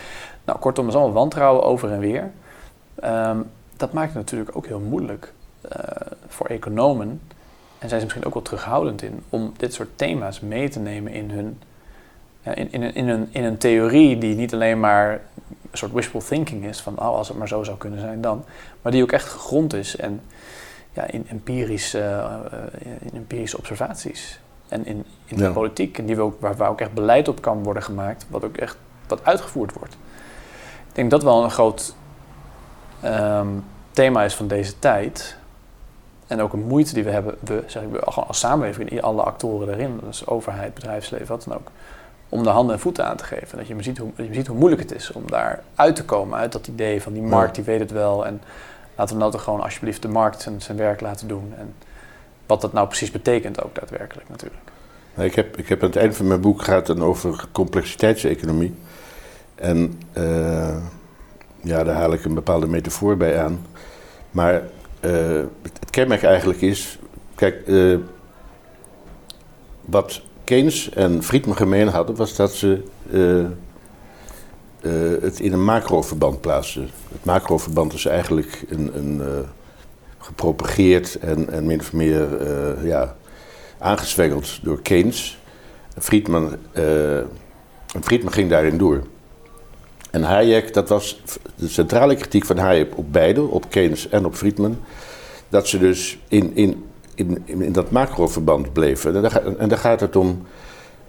[0.46, 2.32] Nou, kortom, er is allemaal wantrouwen over en weer.
[3.04, 5.34] Um, dat maakt het natuurlijk ook heel moeilijk
[6.28, 7.22] voor economen.
[7.80, 11.12] En zijn ze misschien ook wel terughoudend in om dit soort thema's mee te nemen
[11.12, 11.62] in hun.
[12.42, 15.12] In, in, een, in, een, in een theorie die niet alleen maar
[15.72, 18.44] een soort wishful thinking is, van oh, als het maar zo zou kunnen zijn dan,
[18.82, 20.22] maar die ook echt gegrond is en
[20.94, 22.36] ja, in, empirisch, uh,
[23.00, 24.40] in empirische observaties.
[24.68, 27.42] En in, in de politiek, en die we ook, waar, waar ook echt beleid op
[27.42, 29.94] kan worden gemaakt, wat ook echt wat uitgevoerd wordt.
[30.90, 31.96] Ik denk dat wel een groot
[33.06, 35.37] um, thema is van deze tijd.
[36.28, 39.74] En ook een moeite die we hebben, we, zeg ik, gewoon als samenleving, alle actoren
[39.74, 41.72] erin, dus overheid, bedrijfsleven, wat dan ook,
[42.30, 43.58] om de handen en voeten aan te geven.
[43.58, 46.40] Dat je ziet hoe, je ziet hoe moeilijk het is om daar uit te komen,
[46.40, 48.26] uit dat idee van die markt, die weet het wel.
[48.26, 48.42] En
[48.96, 51.54] laten we nou toch gewoon alsjeblieft de markt zijn, zijn werk laten doen.
[51.58, 51.74] En
[52.46, 54.62] wat dat nou precies betekent ook daadwerkelijk natuurlijk.
[55.18, 58.76] Ik heb, ik heb aan het eind van mijn boek gaat over complexiteitseconomie.
[59.56, 60.76] En uh,
[61.62, 63.66] ja, daar haal ik een bepaalde metafoor bij aan.
[64.32, 64.62] Maar
[65.00, 67.00] het, kenmerk eigenlijk is,
[67.36, 67.98] kijk, uh,
[69.82, 73.46] wat Keynes en Friedman gemeen hadden, was dat ze uh,
[75.22, 76.90] het in een macroverband plaatsen.
[77.12, 79.46] Het macroverband is eigenlijk een, een
[80.18, 82.28] gepropageerd en, en min of meer
[82.86, 83.16] ja,
[83.78, 85.40] aangezwengeld door Keynes.
[85.98, 86.56] Friedman,
[88.02, 89.04] Friedman ging daarin door.
[90.18, 91.22] En Hayek, dat was
[91.56, 94.80] de centrale kritiek van Hayek op beide, op Keynes en op Friedman,
[95.50, 99.16] dat ze dus in, in, in, in dat macroverband bleven.
[99.16, 100.46] En daar, en daar gaat het om,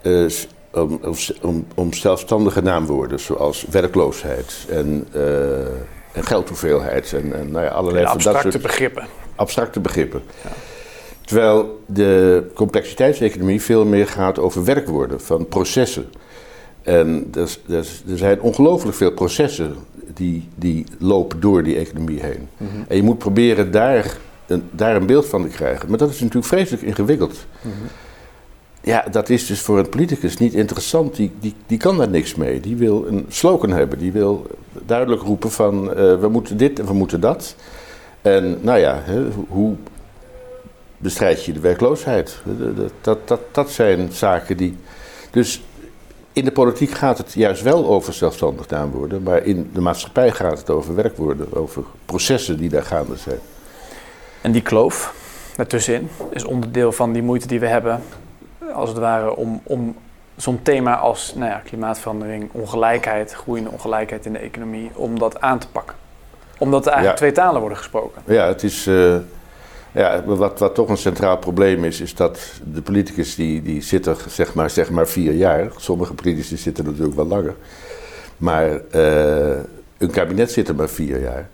[0.03, 0.31] uh,
[0.73, 1.01] om,
[1.43, 5.59] om, om, zelfstandige naamwoorden, zoals werkloosheid en, uh,
[6.13, 9.07] en geldhoeveelheid en, en nou ja, allerlei van dat soort begrippen.
[9.37, 10.23] Abstracte begrippen.
[10.43, 10.51] Ja.
[11.25, 16.11] Terwijl de complexiteitseconomie veel meer gaat over werkwoorden, van processen.
[16.89, 19.75] En er, er, er zijn ongelooflijk veel processen
[20.15, 22.49] die, die lopen door die economie heen.
[22.57, 22.71] Mhm.
[22.89, 24.17] En je moet proberen daar
[24.47, 25.89] een, daar een beeld van te krijgen.
[25.89, 27.47] Maar dat is natuurlijk vreselijk ingewikkeld.
[27.61, 27.75] Mhm.
[28.83, 31.17] Ja, dat is dus voor een politicus niet interessant.
[31.17, 32.61] Die, die, die kan daar niks mee.
[32.61, 33.99] Die wil een slogan hebben.
[33.99, 34.47] Die wil
[34.87, 37.55] duidelijk roepen van uh, we moeten dit en we moeten dat.
[38.23, 39.75] En nou ja, hè, hoe
[40.99, 42.43] bestrijd je de werkloosheid?
[42.75, 44.77] Dat, dat, dat, dat zijn zaken die.
[45.31, 45.63] Dus
[46.39, 50.31] in de politiek gaat het juist wel over zelfstandig gedaan worden, maar in de maatschappij
[50.31, 53.39] gaat het over werkwoorden, over processen die daar gaande zijn.
[54.41, 55.15] En die kloof
[55.57, 58.03] daartussenin is onderdeel van die moeite die we hebben,
[58.73, 59.97] als het ware, om, om
[60.37, 65.59] zo'n thema als nou ja, klimaatverandering, ongelijkheid, groeiende ongelijkheid in de economie, om dat aan
[65.59, 65.97] te pakken.
[66.59, 68.23] Omdat er eigenlijk twee talen worden gesproken.
[68.25, 68.87] Ja, het is.
[68.87, 69.17] Uh,
[69.93, 72.41] ja, wat, wat toch een centraal probleem is, is dat
[72.73, 75.71] de politicus die, die zitten zeg maar, zeg maar vier jaar.
[75.77, 77.55] Sommige politici zitten natuurlijk wel langer.
[78.37, 79.57] Maar uh,
[79.99, 81.49] een kabinet zit er maar vier jaar.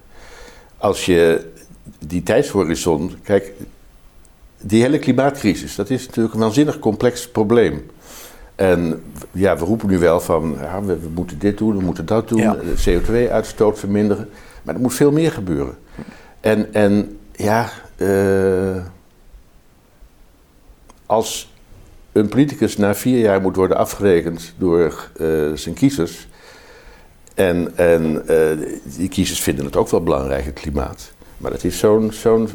[0.77, 1.53] Als je
[1.99, 3.13] die tijdshorizon.
[3.23, 3.53] Kijk,
[4.61, 7.91] die hele klimaatcrisis, dat is natuurlijk een waanzinnig complex probleem.
[8.55, 12.29] En ja, we roepen nu wel van, ja, we, moeten dit doen, we moeten dat
[12.29, 12.57] doen,
[12.89, 14.29] CO2-uitstoot verminderen.
[14.63, 15.79] Maar er moet veel meer gebeuren.
[16.41, 18.77] En, en ja, uh,
[21.07, 21.53] als
[22.13, 26.27] een politicus na vier jaar moet worden afgerekend door uh, zijn kiezers.
[27.35, 28.67] En, en uh,
[28.97, 31.13] die kiezers vinden het ook wel belangrijk, het klimaat.
[31.37, 32.49] Maar dat is zo'n zo'n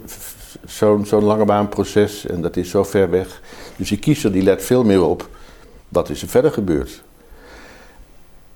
[0.65, 3.41] zo'n zo'n langebaanproces en dat is zo ver weg.
[3.75, 5.29] Dus die kiezer die let veel meer op
[5.89, 7.03] wat is er verder gebeurd.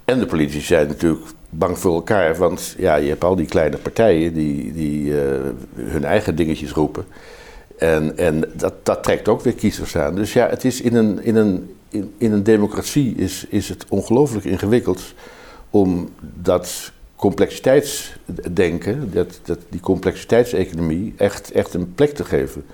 [0.06, 1.26] En de politici zijn natuurlijk
[1.58, 5.20] bang voor elkaar, want ja, je hebt al die kleine partijen die, die uh,
[5.76, 7.06] hun eigen dingetjes roepen.
[7.78, 10.16] En, en dat, dat trekt ook weer kiezers aan.
[10.16, 13.86] Dus ja, het is in een, in een, in, in een democratie is, is het
[13.90, 15.14] ongelooflijk ingewikkeld
[15.70, 22.66] om dat complexiteitsdenken, dat, dat, die complexiteitseconomie, echt, echt een plek te geven.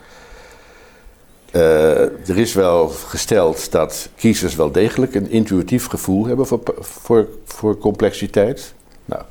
[1.56, 7.28] Uh, er is wel gesteld dat kiezers wel degelijk een intuïtief gevoel hebben voor, voor,
[7.46, 8.74] voor complexiteit.
[9.06, 9.22] Nou,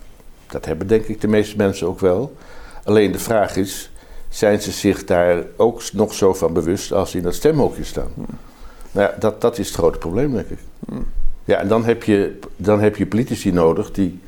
[0.47, 2.37] dat hebben denk ik de meeste mensen ook wel.
[2.85, 3.91] Alleen de vraag is,
[4.29, 8.11] zijn ze zich daar ook nog zo van bewust als ze in dat stemhokje staan?
[8.15, 8.27] Hmm.
[8.91, 10.59] Nou ja, dat, dat is het grote probleem, denk ik.
[10.89, 11.07] Hmm.
[11.45, 14.21] Ja, en dan heb je, dan heb je politici nodig die,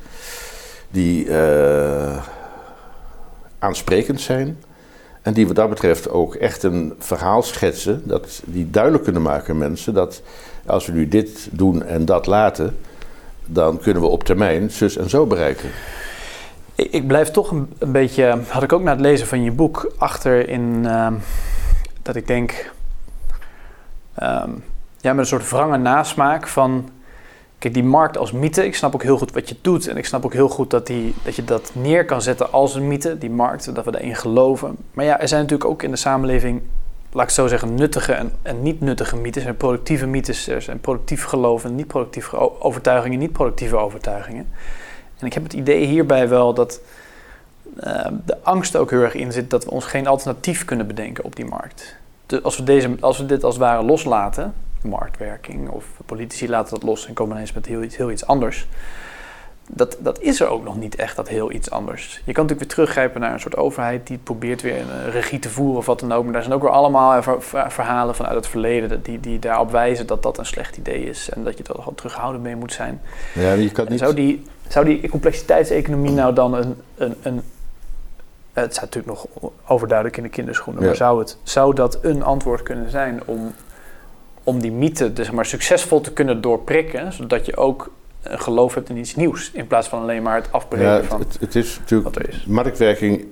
[0.89, 2.25] die uh,
[3.59, 4.57] aansprekend zijn
[5.21, 9.57] en die wat dat betreft ook echt een verhaal schetsen, dat, die duidelijk kunnen maken
[9.57, 10.21] mensen dat
[10.65, 12.77] als we nu dit doen en dat laten,
[13.45, 15.69] dan kunnen we op termijn zus en zo bereiken.
[16.75, 19.93] Ik, blijf toch een, een, beetje, had ik ook na het lezen van je boek,
[19.97, 21.07] achter in uh,
[22.01, 22.71] dat ik denk,
[24.23, 24.63] um,
[24.97, 26.89] ja, met een soort wrange nasmaak van
[27.61, 29.87] Kijk, die markt als mythe, ik snap ook heel goed wat je doet.
[29.87, 32.75] En ik snap ook heel goed dat, die, dat je dat neer kan zetten als
[32.75, 34.77] een mythe, die markt, dat we daarin geloven.
[34.93, 36.61] Maar ja, er zijn natuurlijk ook in de samenleving,
[37.11, 39.43] laat ik zo zeggen, nuttige en, en niet nuttige mythes.
[39.43, 44.47] Zijn productieve mythes, er zijn productief geloven, niet productieve overtuigingen, niet productieve overtuigingen.
[45.19, 46.81] En ik heb het idee hierbij wel dat
[47.83, 51.23] uh, de angst ook heel erg in zit dat we ons geen alternatief kunnen bedenken
[51.23, 51.95] op die markt.
[52.25, 54.53] Dus als we, deze, als we dit als het ware loslaten,
[54.83, 58.67] marktwerking of politici laten dat los en komen ineens met heel iets, heel iets anders.
[59.67, 62.21] Dat, dat is er ook nog niet echt, dat heel iets anders.
[62.25, 65.49] Je kan natuurlijk weer teruggrijpen naar een soort overheid die probeert weer een regie te
[65.49, 66.23] voeren of wat dan ook.
[66.23, 67.23] Maar daar zijn ook weer allemaal
[67.67, 71.43] verhalen vanuit het verleden die, die daarop wijzen dat dat een slecht idee is en
[71.43, 73.01] dat je er gewoon terughouden mee moet zijn.
[73.33, 73.99] Ja, je kan niet...
[73.99, 77.41] Zou die, zou die complexiteitseconomie nou dan een, een, een
[78.53, 82.63] het staat natuurlijk nog overduidelijk in de kinderschoenen, maar zou, het, zou dat een antwoord
[82.63, 83.53] kunnen zijn om
[84.43, 88.89] om die mythe dus maar, succesvol te kunnen doorprikken, zodat je ook een geloof hebt
[88.89, 91.77] in iets nieuws, in plaats van alleen maar het afbreken ja, van het, het is
[91.79, 92.45] natuurlijk, wat er is.
[92.45, 93.25] Marktwerking,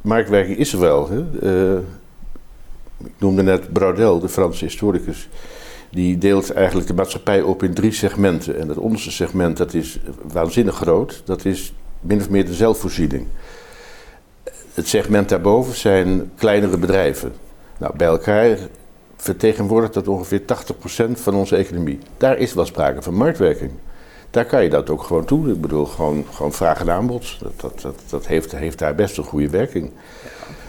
[0.00, 1.08] marktwerking is er wel.
[1.10, 1.24] Hè?
[1.74, 1.78] Uh,
[3.04, 5.28] ik noemde net Braudel, de Franse historicus.
[5.90, 8.58] Die deelt eigenlijk de maatschappij op in drie segmenten.
[8.58, 10.00] En het onderste segment dat is
[10.32, 11.22] waanzinnig groot.
[11.24, 13.26] Dat is min of meer de zelfvoorziening.
[14.74, 17.32] Het segment daarboven zijn kleinere bedrijven.
[17.78, 18.58] Nou, bij elkaar
[19.20, 20.44] vertegenwoordigt dat ongeveer 80%
[21.12, 21.98] van onze economie.
[22.16, 23.70] Daar is wel sprake van marktwerking.
[24.30, 25.50] Daar kan je dat ook gewoon doen.
[25.50, 27.38] Ik bedoel, gewoon, gewoon vraag en aanbod.
[27.40, 29.90] Dat, dat, dat, dat heeft, heeft daar best een goede werking.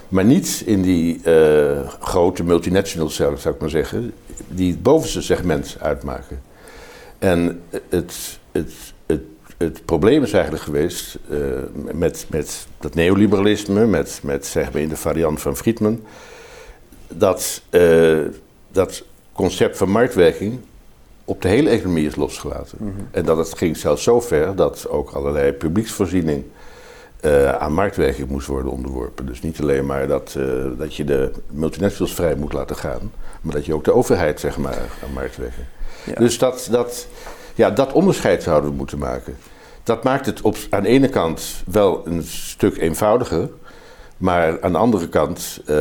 [0.07, 4.13] Maar niet in die uh, grote multinationals, zou ik maar zeggen,
[4.47, 6.41] die het bovenste segment uitmaken.
[7.19, 8.73] En het, het,
[9.05, 9.21] het,
[9.57, 11.39] het probleem is eigenlijk geweest uh,
[11.93, 16.01] met, met dat neoliberalisme, met, met zeg maar in de variant van Friedman
[17.13, 18.19] dat uh,
[18.71, 19.03] dat
[19.33, 20.59] concept van marktwerking
[21.25, 22.77] op de hele economie is losgelaten.
[22.79, 22.99] Mhm.
[23.11, 26.43] En dat het ging zelfs zo ver dat ook allerlei publieksvoorziening
[27.21, 29.25] uh, aan marktwerking moest worden onderworpen.
[29.25, 33.53] Dus niet alleen maar dat, uh, dat je de multinationals vrij moet laten gaan, maar
[33.53, 35.65] dat je ook de overheid zeg maar, aan marktwerking.
[36.05, 36.13] Ja.
[36.13, 37.07] Dus dat, dat,
[37.55, 39.37] ja, dat onderscheid zouden we moeten maken.
[39.83, 43.49] Dat maakt het op, aan de ene kant wel een stuk eenvoudiger,
[44.17, 45.75] maar aan de andere kant uh,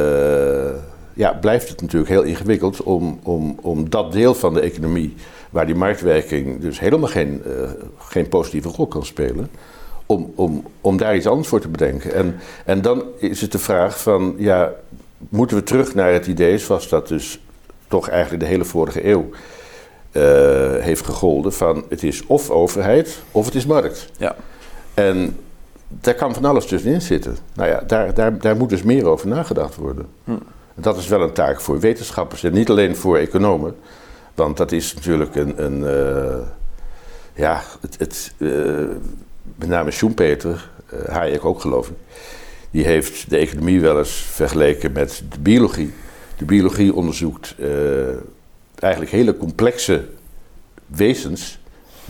[1.21, 5.15] ja, blijft het natuurlijk heel ingewikkeld om, om, om dat deel van de economie
[5.51, 9.51] waar die marktwerking dus helemaal geen, uh, geen positieve rol kan spelen,
[10.07, 12.15] om, om, om daar iets anders voor te bedenken.
[12.15, 14.73] En, en dan is het de vraag van, ja,
[15.29, 17.41] moeten we terug naar het idee zoals dat dus
[17.89, 19.29] toch eigenlijk de hele vorige eeuw
[20.13, 20.23] uh,
[20.79, 24.11] heeft gegolden van het is of overheid of het is markt.
[24.17, 24.37] Ja.
[24.95, 25.39] En
[25.89, 27.37] daar kan van alles tussenin zitten.
[27.55, 30.07] Nou ja, daar, daar, daar moet dus meer over nagedacht worden.
[30.25, 30.33] Hm.
[30.81, 33.77] Dat is wel een taak voor wetenschappers en niet alleen voor economen.
[34.35, 35.65] Want dat is natuurlijk een.
[35.65, 36.47] een uh,
[37.35, 38.89] ja, het, het, uh,
[39.57, 41.97] met name Schumpeter, uh, Hayek ook geloof ik.
[42.71, 45.93] Die heeft de economie wel eens vergeleken met de biologie.
[46.37, 47.55] De biologie onderzoekt
[48.79, 50.05] eigenlijk hele complexe
[50.87, 51.61] wezens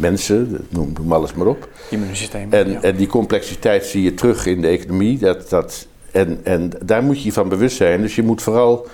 [0.00, 1.68] mensen, noem, alles maar op.
[1.90, 2.52] Immuunsysteem.
[2.52, 5.18] En, en die complexiteit zie je terug in de economie.
[5.18, 8.00] Dat, dat, en, en daar moet je je van bewust zijn.
[8.02, 8.86] Dus je moet vooral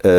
[0.00, 0.12] uh,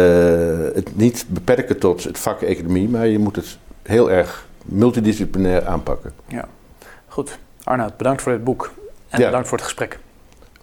[0.74, 6.14] het niet beperken tot het vak economie, maar je moet het heel erg multidisciplinair aanpakken.
[6.28, 6.48] Ja,
[7.08, 7.40] goed.
[7.64, 8.72] Arnoud, bedankt voor dit boek
[9.10, 9.26] en ja.
[9.26, 10.00] bedankt voor het gesprek.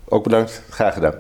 [0.09, 1.14] Ook bedankt, graag gedaan.